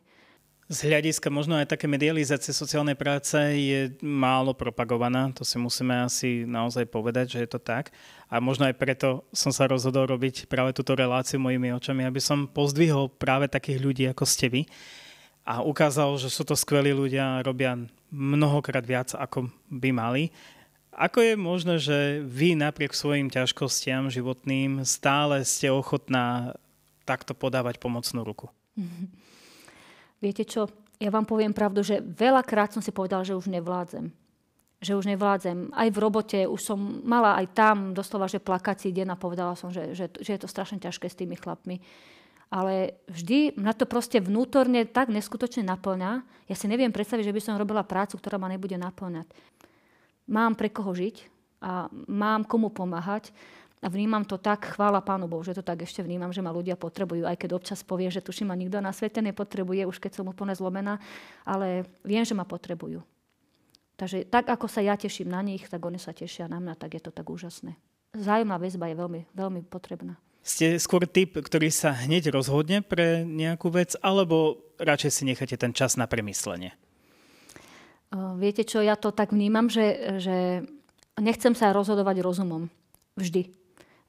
z 0.70 0.86
hľadiska 0.86 1.34
možno 1.34 1.58
aj 1.58 1.74
také 1.74 1.90
medializácie 1.90 2.54
sociálnej 2.54 2.94
práce 2.94 3.34
je 3.58 3.90
málo 4.06 4.54
propagovaná. 4.54 5.26
To 5.34 5.42
si 5.42 5.58
musíme 5.58 6.06
asi 6.06 6.46
naozaj 6.46 6.86
povedať, 6.86 7.34
že 7.34 7.38
je 7.42 7.50
to 7.50 7.58
tak. 7.58 7.90
A 8.30 8.38
možno 8.38 8.70
aj 8.70 8.78
preto 8.78 9.26
som 9.34 9.50
sa 9.50 9.66
rozhodol 9.66 10.06
robiť 10.06 10.46
práve 10.46 10.70
túto 10.70 10.94
reláciu 10.94 11.42
mojimi 11.42 11.74
očami, 11.74 12.06
aby 12.06 12.22
som 12.22 12.46
pozdvihol 12.46 13.10
práve 13.10 13.50
takých 13.50 13.82
ľudí, 13.82 14.04
ako 14.06 14.22
ste 14.22 14.46
vy. 14.46 14.62
A 15.42 15.66
ukázal, 15.66 16.14
že 16.22 16.30
sú 16.30 16.46
to 16.46 16.54
skvelí 16.54 16.94
ľudia, 16.94 17.42
robia 17.42 17.74
mnohokrát 18.14 18.86
viac, 18.86 19.10
ako 19.18 19.50
by 19.74 19.90
mali. 19.90 20.30
Ako 20.94 21.18
je 21.18 21.34
možné, 21.34 21.82
že 21.82 22.22
vy 22.22 22.54
napriek 22.54 22.94
svojim 22.94 23.26
ťažkostiam 23.26 24.06
životným 24.06 24.86
stále 24.86 25.42
ste 25.42 25.66
ochotná 25.66 26.54
takto 27.02 27.34
podávať 27.34 27.82
pomocnú 27.82 28.22
ruku? 28.22 28.46
Viete 30.20 30.44
čo, 30.44 30.68
ja 31.00 31.08
vám 31.08 31.24
poviem 31.24 31.56
pravdu, 31.56 31.80
že 31.80 32.04
veľakrát 32.04 32.76
som 32.76 32.84
si 32.84 32.92
povedal, 32.92 33.24
že 33.24 33.32
už 33.32 33.48
nevládzem. 33.48 34.12
Že 34.84 34.92
už 35.00 35.04
nevládzem. 35.08 35.72
Aj 35.72 35.88
v 35.88 35.98
robote 36.00 36.44
už 36.44 36.60
som 36.60 36.76
mala 37.04 37.40
aj 37.40 37.46
tam 37.56 37.76
doslova, 37.96 38.28
že 38.28 38.40
plakací 38.40 38.92
deň 38.92 39.16
a 39.16 39.20
povedala 39.20 39.56
som, 39.56 39.72
že, 39.72 39.96
že, 39.96 40.12
že 40.12 40.30
je 40.36 40.40
to 40.40 40.48
strašne 40.48 40.76
ťažké 40.76 41.08
s 41.08 41.16
tými 41.16 41.40
chlapmi. 41.40 41.80
Ale 42.52 43.00
vždy 43.08 43.56
na 43.56 43.72
to 43.72 43.88
proste 43.88 44.20
vnútorne 44.20 44.84
tak 44.84 45.08
neskutočne 45.08 45.64
naplňa. 45.64 46.20
Ja 46.50 46.56
si 46.58 46.66
neviem 46.68 46.92
predstaviť, 46.92 47.30
že 47.30 47.36
by 47.36 47.40
som 47.40 47.60
robila 47.60 47.86
prácu, 47.86 48.18
ktorá 48.20 48.36
ma 48.36 48.50
nebude 48.50 48.76
naplňať. 48.76 49.30
Mám 50.28 50.58
pre 50.58 50.68
koho 50.68 50.92
žiť 50.92 51.30
a 51.64 51.88
mám 52.08 52.44
komu 52.44 52.68
pomáhať 52.68 53.32
a 53.80 53.88
vnímam 53.88 54.20
to 54.28 54.36
tak, 54.36 54.76
chvála 54.76 55.00
Pánu 55.00 55.24
Bohu, 55.24 55.40
že 55.40 55.56
to 55.56 55.64
tak 55.64 55.80
ešte 55.80 56.04
vnímam, 56.04 56.28
že 56.28 56.44
ma 56.44 56.52
ľudia 56.52 56.76
potrebujú, 56.76 57.24
aj 57.24 57.40
keď 57.40 57.56
občas 57.56 57.80
povie, 57.80 58.12
že 58.12 58.20
tuším 58.20 58.52
ma 58.52 58.56
nikto 58.56 58.76
na 58.76 58.92
svete 58.92 59.24
nepotrebuje, 59.24 59.88
už 59.88 59.96
keď 59.96 60.20
som 60.20 60.28
úplne 60.28 60.52
zlomená, 60.52 61.00
ale 61.48 61.88
viem, 62.04 62.20
že 62.20 62.36
ma 62.36 62.44
potrebujú. 62.44 63.00
Takže 63.96 64.28
tak, 64.28 64.52
ako 64.52 64.68
sa 64.68 64.84
ja 64.84 65.00
teším 65.00 65.32
na 65.32 65.40
nich, 65.40 65.64
tak 65.64 65.80
oni 65.80 65.96
sa 65.96 66.12
tešia 66.12 66.44
na 66.44 66.60
mňa, 66.60 66.76
tak 66.76 66.96
je 66.96 67.02
to 67.04 67.12
tak 67.12 67.24
úžasné. 67.24 67.72
Zájomná 68.12 68.60
väzba 68.60 68.92
je 68.92 68.96
veľmi, 69.00 69.20
veľmi 69.32 69.60
potrebná. 69.64 70.20
Ste 70.40 70.80
skôr 70.80 71.04
typ, 71.04 71.36
ktorý 71.36 71.68
sa 71.68 71.92
hneď 71.92 72.32
rozhodne 72.32 72.80
pre 72.80 73.28
nejakú 73.28 73.68
vec, 73.68 73.96
alebo 74.00 74.60
radšej 74.80 75.10
si 75.12 75.22
necháte 75.28 75.56
ten 75.60 75.72
čas 75.76 76.00
na 76.00 76.08
premyslenie? 76.08 76.72
Viete 78.40 78.64
čo, 78.64 78.80
ja 78.80 78.96
to 78.96 79.12
tak 79.12 79.36
vnímam, 79.36 79.68
že, 79.68 80.16
že 80.18 80.66
nechcem 81.20 81.52
sa 81.52 81.76
rozhodovať 81.76 82.24
rozumom. 82.24 82.72
Vždy. 83.20 83.52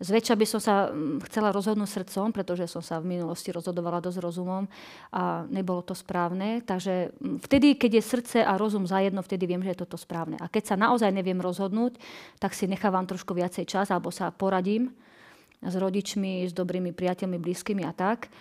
Zväčša 0.02 0.34
by 0.34 0.46
som 0.50 0.58
sa 0.58 0.90
mm, 0.90 1.22
chcela 1.30 1.54
rozhodnúť 1.54 2.02
srdcom, 2.02 2.34
pretože 2.34 2.66
som 2.66 2.82
sa 2.82 2.98
v 2.98 3.14
minulosti 3.14 3.54
rozhodovala 3.54 4.02
dosť 4.02 4.18
rozumom 4.18 4.66
a 5.14 5.46
nebolo 5.46 5.86
to 5.86 5.94
správne. 5.94 6.66
Takže 6.66 7.14
mm, 7.14 7.46
vtedy, 7.46 7.78
keď 7.78 8.02
je 8.02 8.04
srdce 8.04 8.38
a 8.42 8.58
rozum 8.58 8.90
zajedno, 8.90 9.22
vtedy 9.22 9.46
viem, 9.46 9.62
že 9.62 9.78
je 9.78 9.82
toto 9.86 10.02
správne. 10.02 10.42
A 10.42 10.50
keď 10.50 10.74
sa 10.74 10.76
naozaj 10.76 11.14
neviem 11.14 11.38
rozhodnúť, 11.38 12.02
tak 12.42 12.58
si 12.58 12.66
nechávam 12.66 13.06
trošku 13.06 13.38
viacej 13.38 13.70
čas 13.70 13.94
alebo 13.94 14.10
sa 14.10 14.34
poradím 14.34 14.90
s 15.62 15.78
rodičmi, 15.78 16.50
s 16.50 16.54
dobrými 16.58 16.90
priateľmi, 16.98 17.38
blízkymi 17.38 17.86
a 17.86 17.94
tak. 17.94 18.34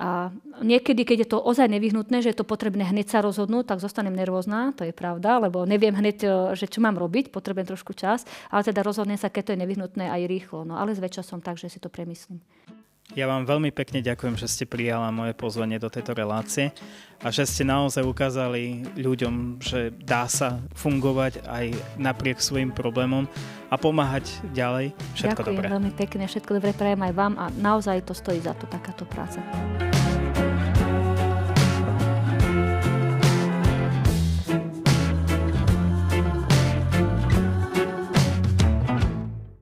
A 0.00 0.32
niekedy, 0.64 1.04
keď 1.04 1.16
je 1.22 1.28
to 1.36 1.38
ozaj 1.44 1.68
nevyhnutné, 1.68 2.24
že 2.24 2.32
je 2.32 2.38
to 2.40 2.48
potrebné 2.48 2.88
hneď 2.88 3.12
sa 3.12 3.20
rozhodnúť, 3.20 3.68
tak 3.68 3.84
zostanem 3.84 4.16
nervózna, 4.16 4.72
to 4.72 4.88
je 4.88 4.96
pravda, 4.96 5.36
lebo 5.44 5.68
neviem 5.68 5.92
hneď, 5.92 6.18
e, 6.24 6.28
že 6.56 6.72
čo 6.72 6.80
mám 6.80 6.96
robiť, 6.96 7.28
potrebujem 7.28 7.68
trošku 7.68 7.92
čas, 7.92 8.24
ale 8.48 8.64
teda 8.64 8.80
rozhodnem 8.80 9.20
sa, 9.20 9.28
keď 9.28 9.42
to 9.44 9.52
je 9.52 9.60
nevyhnutné 9.60 10.08
aj 10.08 10.24
rýchlo. 10.24 10.64
No 10.64 10.80
ale 10.80 10.96
zväčša 10.96 11.20
som 11.20 11.44
tak, 11.44 11.60
že 11.60 11.68
si 11.68 11.76
to 11.76 11.92
premyslím. 11.92 12.40
Ja 13.18 13.26
vám 13.26 13.42
veľmi 13.42 13.74
pekne 13.74 13.98
ďakujem, 14.06 14.38
že 14.38 14.46
ste 14.46 14.64
prijala 14.70 15.10
moje 15.10 15.34
pozvanie 15.34 15.82
do 15.82 15.90
tejto 15.90 16.14
relácie 16.14 16.70
a 17.18 17.34
že 17.34 17.42
ste 17.42 17.66
naozaj 17.66 18.06
ukázali 18.06 18.86
ľuďom, 18.94 19.58
že 19.58 19.90
dá 19.90 20.30
sa 20.30 20.62
fungovať 20.78 21.42
aj 21.42 21.74
napriek 21.98 22.38
svojim 22.38 22.70
problémom 22.70 23.26
a 23.66 23.74
pomáhať 23.74 24.30
ďalej. 24.54 24.94
Všetko 25.18 25.42
ďakujem 25.42 25.58
dobré. 25.58 25.68
veľmi 25.74 25.92
pekne, 25.98 26.24
všetko 26.30 26.50
dobré 26.62 26.70
prajem 26.70 27.02
aj 27.02 27.12
vám 27.12 27.34
a 27.34 27.50
naozaj 27.58 28.06
to 28.06 28.14
stojí 28.14 28.38
za 28.38 28.54
to 28.54 28.70
takáto 28.70 29.02
práca. 29.10 29.42